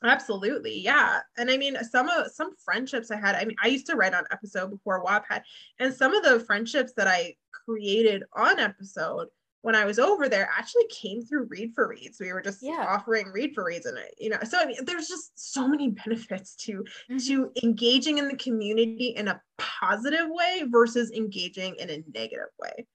Absolutely, 0.03 0.79
yeah. 0.79 1.19
And 1.37 1.51
I 1.51 1.57
mean, 1.57 1.75
some 1.83 2.07
of 2.09 2.31
some 2.31 2.55
friendships 2.55 3.11
I 3.11 3.17
had. 3.17 3.35
I 3.35 3.43
mean, 3.43 3.57
I 3.61 3.67
used 3.67 3.85
to 3.87 3.95
write 3.95 4.13
on 4.13 4.23
episode 4.31 4.69
before 4.69 5.03
Wattpad, 5.03 5.43
and 5.79 5.93
some 5.93 6.13
of 6.15 6.23
the 6.23 6.39
friendships 6.39 6.93
that 6.93 7.07
I 7.07 7.35
created 7.51 8.23
on 8.33 8.59
episode 8.59 9.27
when 9.61 9.75
I 9.75 9.85
was 9.85 9.99
over 9.99 10.29
there 10.29 10.49
actually 10.55 10.87
came 10.89 11.21
through 11.23 11.45
read 11.45 11.73
for 11.75 11.87
reads. 11.87 12.19
We 12.19 12.31
were 12.33 12.41
just 12.41 12.61
Yeah. 12.61 12.87
offering 12.87 13.27
read 13.29 13.53
for 13.53 13.65
reads, 13.65 13.85
and 13.85 13.97
it, 13.97 14.15
you 14.17 14.29
know, 14.29 14.39
so 14.49 14.57
I 14.59 14.65
mean, 14.65 14.85
there's 14.85 15.07
just 15.07 15.31
so 15.37 15.67
many 15.67 15.89
benefits 15.91 16.55
to 16.57 16.85
Mhm. 17.09 17.19
to 17.25 17.51
engaging 17.63 18.17
in 18.19 18.27
the 18.29 18.37
community 18.37 19.07
in 19.09 19.27
a 19.27 19.41
positive 19.57 20.27
way 20.29 20.63
versus 20.69 21.11
engaging 21.11 21.75
in 21.75 21.89
a 21.89 22.03
negative 22.13 22.49
way. 22.59 22.87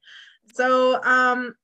So, 0.54 1.02
um, 1.04 1.54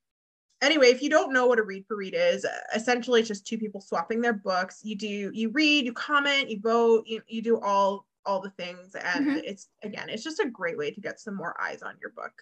anyway, 0.63 0.89
if 0.89 1.03
you 1.03 1.11
don't 1.11 1.33
know 1.33 1.47
what 1.47 1.59
a 1.59 1.63
read 1.63 1.87
for 1.87 1.97
read 1.97 2.15
is, 2.17 2.47
essentially 2.75 3.21
it's 3.21 3.29
just 3.29 3.47
two 3.47 3.59
people 3.59 3.81
swapping 3.81 4.21
their 4.21 4.35
books. 4.35 4.81
You 4.83 4.97
do 4.97 5.31
you 5.35 5.51
read, 5.51 5.85
you 5.87 5.93
comment, 5.93 6.51
you 6.51 6.61
vote, 6.61 7.05
you, 7.07 7.23
you 7.29 7.43
do 7.43 7.61
all 7.61 8.07
all 8.27 8.41
the 8.41 8.51
things, 8.51 8.95
and 8.97 9.29
Mhm. 9.29 9.41
it's 9.45 9.69
again, 9.83 10.09
it's 10.11 10.25
just 10.25 10.41
a 10.41 10.51
great 10.51 10.79
way 10.79 10.91
to 10.91 11.01
get 11.01 11.21
some 11.21 11.35
more 11.37 11.61
eyes 11.61 11.83
on 11.83 11.97
your 12.01 12.11
book. 12.11 12.33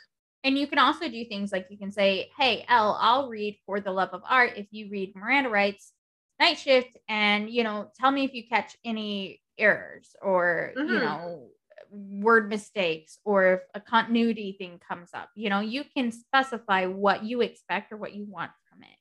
And 0.44 0.56
you 0.58 0.66
can 0.66 0.78
also 0.78 1.08
do 1.08 1.24
things 1.24 1.52
like 1.52 1.66
you 1.70 1.78
can 1.78 1.92
say, 1.92 2.30
Hey, 2.38 2.64
Elle, 2.68 2.96
I'll 3.00 3.28
read 3.28 3.58
for 3.66 3.80
the 3.80 3.92
love 3.92 4.10
of 4.12 4.22
art 4.24 4.52
if 4.56 4.68
you 4.70 4.88
read 4.90 5.14
Miranda 5.16 5.50
Wright's 5.50 5.92
Night 6.40 6.58
Shift 6.58 6.96
and, 7.08 7.50
you 7.50 7.64
know, 7.64 7.90
tell 7.96 8.10
me 8.10 8.24
if 8.24 8.32
you 8.34 8.46
catch 8.46 8.76
any 8.84 9.42
errors 9.58 10.14
or, 10.22 10.76
you 10.84 11.00
Mhm. 11.00 11.00
know, 11.00 11.50
word 11.90 12.48
mistakes 12.48 13.18
or 13.24 13.54
if 13.54 13.60
a 13.74 13.80
continuity 13.80 14.54
thing 14.58 14.78
comes 14.78 15.10
up. 15.14 15.30
You 15.34 15.50
know, 15.50 15.60
you 15.60 15.84
can 15.84 16.12
specify 16.12 16.86
what 16.86 17.24
you 17.24 17.40
expect 17.40 17.92
or 17.92 17.96
what 17.96 18.14
you 18.14 18.24
want 18.24 18.52
from 18.70 18.82
it. 18.82 18.98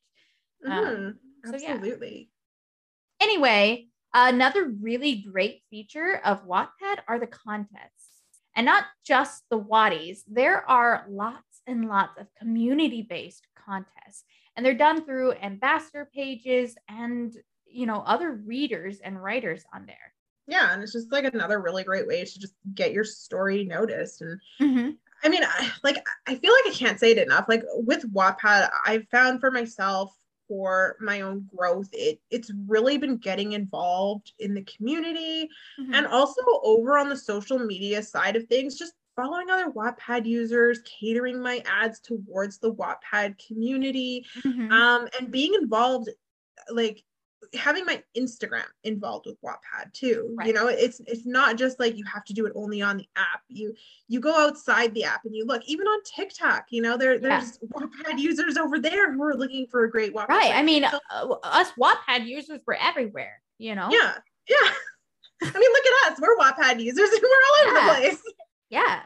Um, 0.67 1.05
Mhm, 1.05 1.19
so 1.45 1.57
yeah. 1.57 1.79
Absolutely. 1.79 2.31
Anyway, 3.19 3.89
another 4.13 4.65
really 4.65 5.21
great 5.21 5.63
feature 5.69 6.17
of 6.23 6.45
Wattpad 6.45 7.03
are 7.07 7.19
the 7.19 7.27
contests. 7.27 8.06
And 8.57 8.65
not 8.65 8.85
just 9.05 9.43
the 9.49 9.59
Wattys, 9.59 10.23
there 10.27 10.67
are 10.69 11.05
lots 11.07 11.61
and 11.67 11.87
lots 11.87 12.19
of 12.19 12.27
community 12.39 13.03
based 13.03 13.45
contests. 13.55 14.25
And 14.55 14.65
they're 14.65 14.73
done 14.73 15.05
through 15.05 15.33
ambassador 15.33 16.09
pages 16.11 16.75
and, 16.89 17.31
you 17.67 17.85
know, 17.85 18.01
other 18.05 18.31
readers 18.31 18.99
and 18.99 19.21
writers 19.23 19.63
on 19.73 19.85
there. 19.85 19.95
Yeah, 20.47 20.73
and 20.73 20.81
it's 20.81 20.93
just 20.93 21.11
like 21.11 21.25
another 21.25 21.61
really 21.61 21.83
great 21.83 22.07
way 22.07 22.23
to 22.23 22.39
just 22.39 22.55
get 22.73 22.93
your 22.93 23.03
story 23.03 23.63
noticed 23.63 24.21
and 24.21 24.41
mm-hmm. 24.59 24.89
I 25.23 25.29
mean, 25.29 25.43
I, 25.43 25.71
like 25.83 25.97
I 26.27 26.35
feel 26.35 26.53
like 26.53 26.73
I 26.73 26.77
can't 26.77 26.99
say 26.99 27.11
it 27.11 27.17
enough. 27.17 27.45
Like 27.49 27.63
with 27.73 28.11
Wattpad, 28.13 28.69
I've 28.85 29.07
found 29.09 29.39
for 29.39 29.49
myself 29.49 30.15
for 30.47 30.95
my 31.01 31.21
own 31.21 31.47
growth, 31.55 31.89
it 31.93 32.19
it's 32.31 32.51
really 32.67 32.97
been 32.97 33.17
getting 33.17 33.53
involved 33.53 34.33
in 34.39 34.53
the 34.53 34.63
community 34.63 35.49
Mhm. 35.79 35.93
and 35.95 36.07
also 36.07 36.41
over 36.63 36.97
on 36.97 37.09
the 37.09 37.17
social 37.17 37.59
media 37.59 38.01
side 38.03 38.35
of 38.35 38.45
things, 38.47 38.77
just 38.77 38.93
following 39.15 39.49
other 39.49 39.71
Wattpad 39.71 40.25
users, 40.25 40.79
catering 40.85 41.41
my 41.41 41.61
ads 41.65 41.99
towards 41.99 42.59
the 42.59 42.73
Wattpad 42.73 43.35
community, 43.45 44.25
Mhm. 44.45 44.71
um, 44.71 45.07
and 45.19 45.31
being 45.31 45.53
involved, 45.55 46.09
like 46.71 47.03
having 47.53 47.85
my 47.85 48.01
Instagram 48.17 48.65
involved 48.83 49.25
with 49.25 49.37
Wattpad 49.41 49.93
too. 49.93 50.33
Right. 50.37 50.47
You 50.47 50.53
know, 50.53 50.67
it's 50.67 50.99
it's 51.07 51.25
not 51.25 51.57
just 51.57 51.79
like 51.79 51.95
you 51.95 52.03
have 52.11 52.23
to 52.25 52.33
do 52.33 52.45
it 52.45 52.53
only 52.55 52.81
on 52.81 52.97
the 52.97 53.07
app. 53.15 53.41
You 53.47 53.73
you 54.07 54.19
go 54.19 54.35
outside 54.47 54.93
the 54.93 55.03
app 55.03 55.21
and 55.25 55.35
you 55.35 55.45
look, 55.45 55.61
even 55.65 55.87
on 55.87 55.99
TikTok. 56.03 56.65
You 56.69 56.81
know, 56.81 56.97
there 56.97 57.13
Yeah. 57.13 57.19
there's 57.39 57.59
Wattpad 57.59 58.17
users 58.19 58.57
over 58.57 58.79
there 58.79 59.13
who 59.13 59.23
are 59.23 59.35
looking 59.35 59.67
for 59.67 59.83
a 59.83 59.89
great 59.91 60.13
Wattpad. 60.13 60.27
right. 60.29 60.51
I 60.55 60.61
mean, 60.63 60.85
So- 60.89 60.99
uh, 61.09 61.33
us 61.43 61.71
Wattpad 61.79 62.25
users 62.25 62.61
were 62.65 62.77
everywhere, 62.79 63.41
you 63.57 63.75
know? 63.75 63.89
yeah, 63.91 64.17
yeah. 64.49 64.55
I 65.43 65.45
mean, 65.45 65.53
look 65.71 65.85
at 65.85 66.11
us. 66.13 66.19
We're 66.19 66.35
Wattpad 66.37 66.81
users 66.81 67.09
and 67.11 67.21
we're 67.21 67.27
all 67.29 67.67
over 67.69 67.77
Yeah. 67.79 67.87
the 67.87 67.93
place. 68.01 68.23
Yeah. 68.69 69.01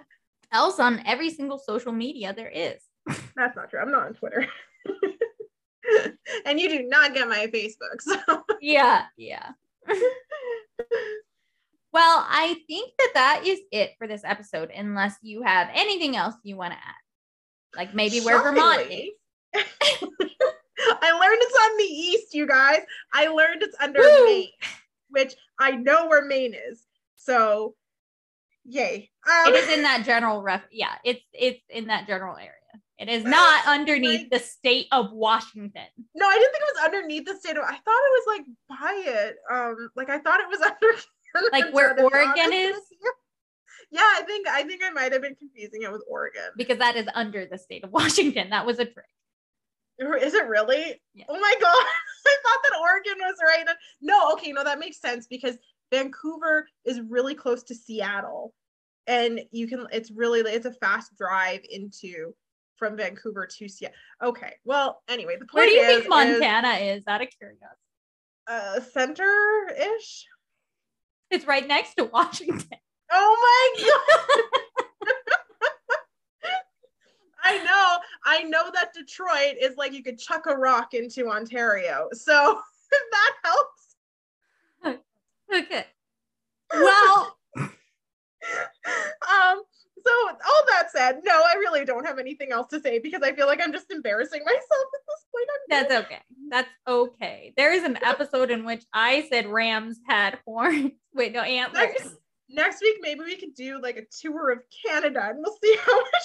Else 0.53 0.79
on 0.79 1.01
every 1.05 1.29
single 1.29 1.57
social 1.59 1.91
media 1.91 2.33
there 2.33 2.49
is. 2.49 2.81
That's 3.35 3.55
not 3.55 3.69
true. 3.69 3.79
I'm 3.79 3.91
not 3.91 4.07
on 4.07 4.13
Twitter. 4.13 4.47
and 6.45 6.59
you 6.59 6.69
do 6.69 6.83
not 6.83 7.13
get 7.13 7.27
my 7.27 7.47
Facebook. 7.47 8.01
So 8.01 8.43
Yeah. 8.61 9.05
Yeah. 9.17 9.51
Well, 11.93 12.25
I 12.29 12.55
think 12.67 12.93
that 12.97 13.11
that 13.15 13.41
is 13.45 13.59
it 13.71 13.91
for 13.97 14.07
this 14.07 14.21
episode, 14.23 14.71
unless 14.73 15.15
you 15.21 15.41
have 15.43 15.69
anything 15.73 16.15
else 16.15 16.35
you 16.43 16.55
want 16.55 16.71
to 16.71 16.77
add. 16.77 17.75
Like 17.75 17.93
maybe 17.93 18.21
where 18.21 18.41
Vermont 18.41 18.89
is. 18.89 19.09
I 19.53 21.11
learned 21.11 21.41
it's 21.41 21.59
on 21.63 21.77
the 21.77 21.83
east, 21.83 22.33
you 22.33 22.47
guys. 22.47 22.79
I 23.13 23.27
learned 23.27 23.61
it's 23.63 23.75
under 23.79 23.99
Woo! 23.99 24.25
Maine, 24.25 24.49
which 25.09 25.35
I 25.59 25.71
know 25.71 26.07
where 26.07 26.25
Maine 26.25 26.53
is. 26.53 26.83
So, 27.17 27.75
yay. 28.65 29.09
Um, 29.27 29.53
It 29.53 29.55
is 29.55 29.77
in 29.77 29.83
that 29.83 30.05
general 30.05 30.41
ref. 30.41 30.63
Yeah, 30.71 30.95
it's 31.03 31.21
it's 31.33 31.61
in 31.69 31.87
that 31.87 32.07
general 32.07 32.37
area. 32.37 32.51
It 33.01 33.09
is 33.09 33.23
not 33.23 33.65
underneath 33.67 34.29
the 34.29 34.37
state 34.37 34.87
of 34.91 35.11
Washington. 35.11 35.87
no, 36.15 36.27
I 36.27 36.33
didn't 36.33 36.51
think 36.51 36.63
it 36.63 36.75
was 36.75 36.85
underneath 36.85 37.25
the 37.25 37.35
state 37.35 37.57
of. 37.57 37.63
I 37.63 37.71
thought 37.71 37.81
it 37.87 37.87
was 37.87 38.23
like 38.27 38.45
by 38.69 39.03
it. 39.11 39.35
Um, 39.51 39.89
like 39.95 40.09
I 40.09 40.19
thought 40.19 40.39
it 40.39 40.47
was 40.47 40.61
under. 40.61 41.51
Like 41.51 41.73
where 41.73 41.99
Oregon 41.99 42.53
is? 42.53 42.77
Yeah, 43.89 44.01
I 44.01 44.21
think 44.25 44.47
I 44.47 44.63
think 44.63 44.83
I 44.85 44.91
might 44.91 45.11
have 45.13 45.21
been 45.21 45.35
confusing 45.35 45.81
it 45.81 45.91
with 45.91 46.03
Oregon. 46.07 46.51
Because 46.55 46.77
that 46.77 46.95
is 46.95 47.07
under 47.15 47.45
the 47.45 47.57
state 47.57 47.83
of 47.83 47.91
Washington. 47.91 48.51
That 48.51 48.65
was 48.65 48.77
a 48.79 48.85
trick. 48.85 49.05
Is 50.21 50.33
it 50.33 50.47
really? 50.47 51.01
Yeah. 51.15 51.25
Oh 51.27 51.39
my 51.39 51.55
god! 51.59 51.75
I 52.27 52.37
thought 52.43 52.59
that 52.63 52.79
Oregon 52.81 53.15
was 53.19 53.35
right. 53.43 53.65
No, 54.01 54.31
okay, 54.33 54.51
no, 54.51 54.63
that 54.63 54.79
makes 54.79 55.01
sense 55.01 55.25
because 55.27 55.57
Vancouver 55.91 56.67
is 56.85 57.01
really 57.01 57.33
close 57.33 57.63
to 57.63 57.75
Seattle, 57.75 58.53
and 59.07 59.41
you 59.51 59.67
can. 59.67 59.87
It's 59.91 60.11
really 60.11 60.41
it's 60.41 60.65
a 60.65 60.73
fast 60.73 61.17
drive 61.17 61.61
into 61.69 62.33
from 62.81 62.97
Vancouver 62.97 63.45
to 63.45 63.69
Seattle. 63.69 63.95
Okay, 64.23 64.55
well, 64.65 65.03
anyway, 65.07 65.35
the 65.37 65.45
point 65.45 65.53
Where 65.53 65.67
do 65.67 65.73
you 65.73 65.81
is, 65.81 65.97
think 65.99 66.09
Montana 66.09 66.69
is? 66.83 67.03
Out 67.07 67.21
of 67.21 67.27
curiosity. 67.29 67.67
is 68.49 68.51
uh, 68.51 68.79
center 68.91 69.69
ish. 69.97 70.25
It's 71.29 71.45
right 71.45 71.67
next 71.67 71.93
to 71.95 72.05
Washington. 72.05 72.67
Oh 73.13 73.35
my 73.43 73.83
god! 75.03 75.09
I 77.43 77.57
know, 77.61 77.97
I 78.23 78.43
know 78.43 78.71
that 78.73 78.93
Detroit 78.93 79.57
is 79.61 79.75
like 79.75 79.91
you 79.91 80.01
could 80.01 80.17
chuck 80.17 80.45
a 80.47 80.55
rock 80.55 80.93
into 80.93 81.27
Ontario. 81.27 82.07
So 82.13 82.57
if 82.91 83.01
that 83.11 83.33
helps. 83.43 83.95
Okay. 85.53 85.85
Well, 86.73 87.37
um 87.59 89.61
so 90.05 90.11
all 90.29 90.63
that 90.67 90.91
said 90.91 91.19
no 91.23 91.33
i 91.33 91.55
really 91.57 91.85
don't 91.85 92.05
have 92.05 92.19
anything 92.19 92.51
else 92.51 92.67
to 92.67 92.79
say 92.79 92.99
because 92.99 93.21
i 93.23 93.33
feel 93.33 93.47
like 93.47 93.59
i'm 93.63 93.71
just 93.71 93.91
embarrassing 93.91 94.41
myself 94.45 94.61
at 94.61 95.01
this 95.07 95.25
point 95.31 95.47
I'm 95.49 95.61
that's 95.71 96.05
okay. 96.05 96.19
That's 96.49 96.69
okay. 96.85 97.53
There 97.55 97.73
is 97.73 97.83
an 97.83 97.97
episode 98.03 98.51
in 98.51 98.65
which 98.65 98.83
I 98.93 99.25
said 99.29 99.47
rams 99.47 99.99
had 100.05 100.37
horns. 100.45 100.91
Wait, 101.13 101.31
no 101.31 101.41
antlers. 101.41 101.87
next, 101.87 102.15
next 102.49 102.81
week 102.81 102.97
maybe 103.01 103.21
we 103.21 103.37
could 103.37 103.55
do 103.55 103.79
like 103.81 103.95
a 103.95 104.03
tour 104.21 104.51
of 104.51 104.59
canada 104.85 105.29
and 105.29 105.39
we'll 105.39 105.57
see 105.63 105.77
how 105.85 105.97
much 105.97 106.23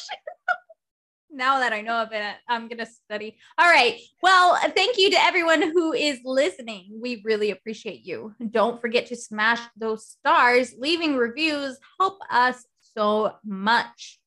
now 1.31 1.59
that 1.59 1.73
I 1.73 1.83
know 1.83 2.03
of 2.03 2.13
it, 2.13 2.35
I'm 2.49 2.67
going 2.67 2.79
to 2.79 2.87
study. 2.87 3.37
All 3.59 3.71
right. 3.71 3.99
Well, 4.23 4.57
thank 4.75 4.97
you 4.97 5.11
to 5.11 5.23
everyone 5.23 5.61
who 5.61 5.93
is 5.93 6.19
listening. 6.25 6.99
We 7.01 7.21
really 7.25 7.51
appreciate 7.51 8.05
you. 8.05 8.35
Don't 8.51 8.81
forget 8.81 9.07
to 9.09 9.17
smash 9.17 9.61
those 9.77 10.07
stars. 10.07 10.75
Leaving 10.79 11.17
reviews 11.17 11.79
help 12.01 12.19
us 12.31 12.65
so 12.97 13.35
much. 13.45 14.19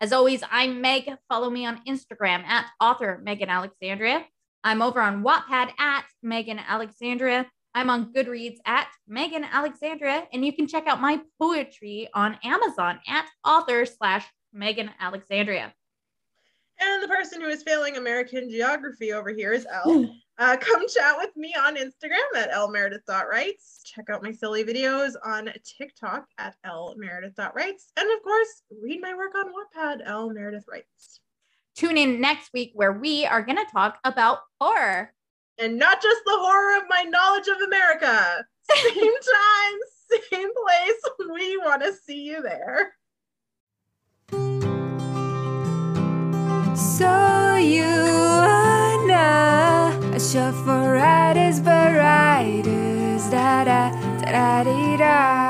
As 0.00 0.12
always, 0.12 0.42
I'm 0.50 0.80
Meg. 0.80 1.10
Follow 1.28 1.50
me 1.50 1.66
on 1.66 1.80
Instagram 1.86 2.44
at 2.44 2.66
author 2.80 3.20
Megan 3.24 3.48
Alexandria. 3.48 4.24
I'm 4.62 4.82
over 4.82 5.00
on 5.00 5.22
Wattpad 5.24 5.70
at 5.78 6.04
Megan 6.22 6.58
Alexandria. 6.58 7.46
I'm 7.74 7.90
on 7.90 8.12
Goodreads 8.12 8.58
at 8.64 8.88
Megan 9.06 9.44
Alexandria. 9.44 10.26
And 10.32 10.44
you 10.44 10.52
can 10.52 10.66
check 10.66 10.86
out 10.86 11.00
my 11.00 11.20
poetry 11.40 12.08
on 12.14 12.38
Amazon 12.44 13.00
at 13.08 13.26
author 13.44 13.86
slash 13.86 14.26
Megan 14.52 14.90
Alexandria. 15.00 15.72
and 16.80 17.02
the 17.02 17.08
person 17.08 17.40
who 17.40 17.48
is 17.48 17.62
failing 17.62 17.96
american 17.96 18.48
geography 18.48 19.12
over 19.12 19.30
here 19.30 19.52
is 19.52 19.66
elle 19.72 20.08
Uh, 20.38 20.56
come 20.56 20.86
chat 20.88 21.16
with 21.18 21.36
me 21.36 21.52
on 21.58 21.76
Instagram 21.76 22.36
at 22.36 22.52
lmeredith.writes. 22.52 23.82
Check 23.84 24.08
out 24.08 24.22
my 24.22 24.30
silly 24.30 24.62
videos 24.62 25.14
on 25.24 25.50
TikTok 25.64 26.26
at 26.38 26.54
lmeredith.writes. 26.64 27.92
And 27.96 28.08
of 28.16 28.22
course, 28.22 28.62
read 28.80 29.00
my 29.00 29.14
work 29.14 29.34
on 29.34 29.46
Wattpad, 29.46 30.02
L 30.06 30.30
Meredith 30.30 30.64
Writes. 30.70 31.20
Tune 31.74 31.98
in 31.98 32.20
next 32.20 32.52
week 32.52 32.70
where 32.74 32.92
we 32.92 33.26
are 33.26 33.42
going 33.42 33.56
to 33.56 33.72
talk 33.72 33.98
about 34.04 34.38
horror. 34.60 35.12
And 35.58 35.76
not 35.76 36.00
just 36.00 36.20
the 36.24 36.36
horror 36.38 36.76
of 36.76 36.84
my 36.88 37.02
knowledge 37.02 37.48
of 37.48 37.60
America. 37.66 38.44
Same 38.70 38.94
time, 38.94 39.78
same 40.30 40.50
place. 40.54 41.30
We 41.32 41.56
want 41.58 41.82
to 41.82 41.92
see 41.92 42.22
you 42.22 42.42
there. 42.42 42.92
Shop 50.28 50.52
for 50.52 50.92
riders, 50.92 51.58
but 51.58 51.94
riders, 51.96 53.30
da 53.30 53.64
da 53.64 53.90
da 54.20 54.62
da 54.62 54.96
da. 54.98 55.47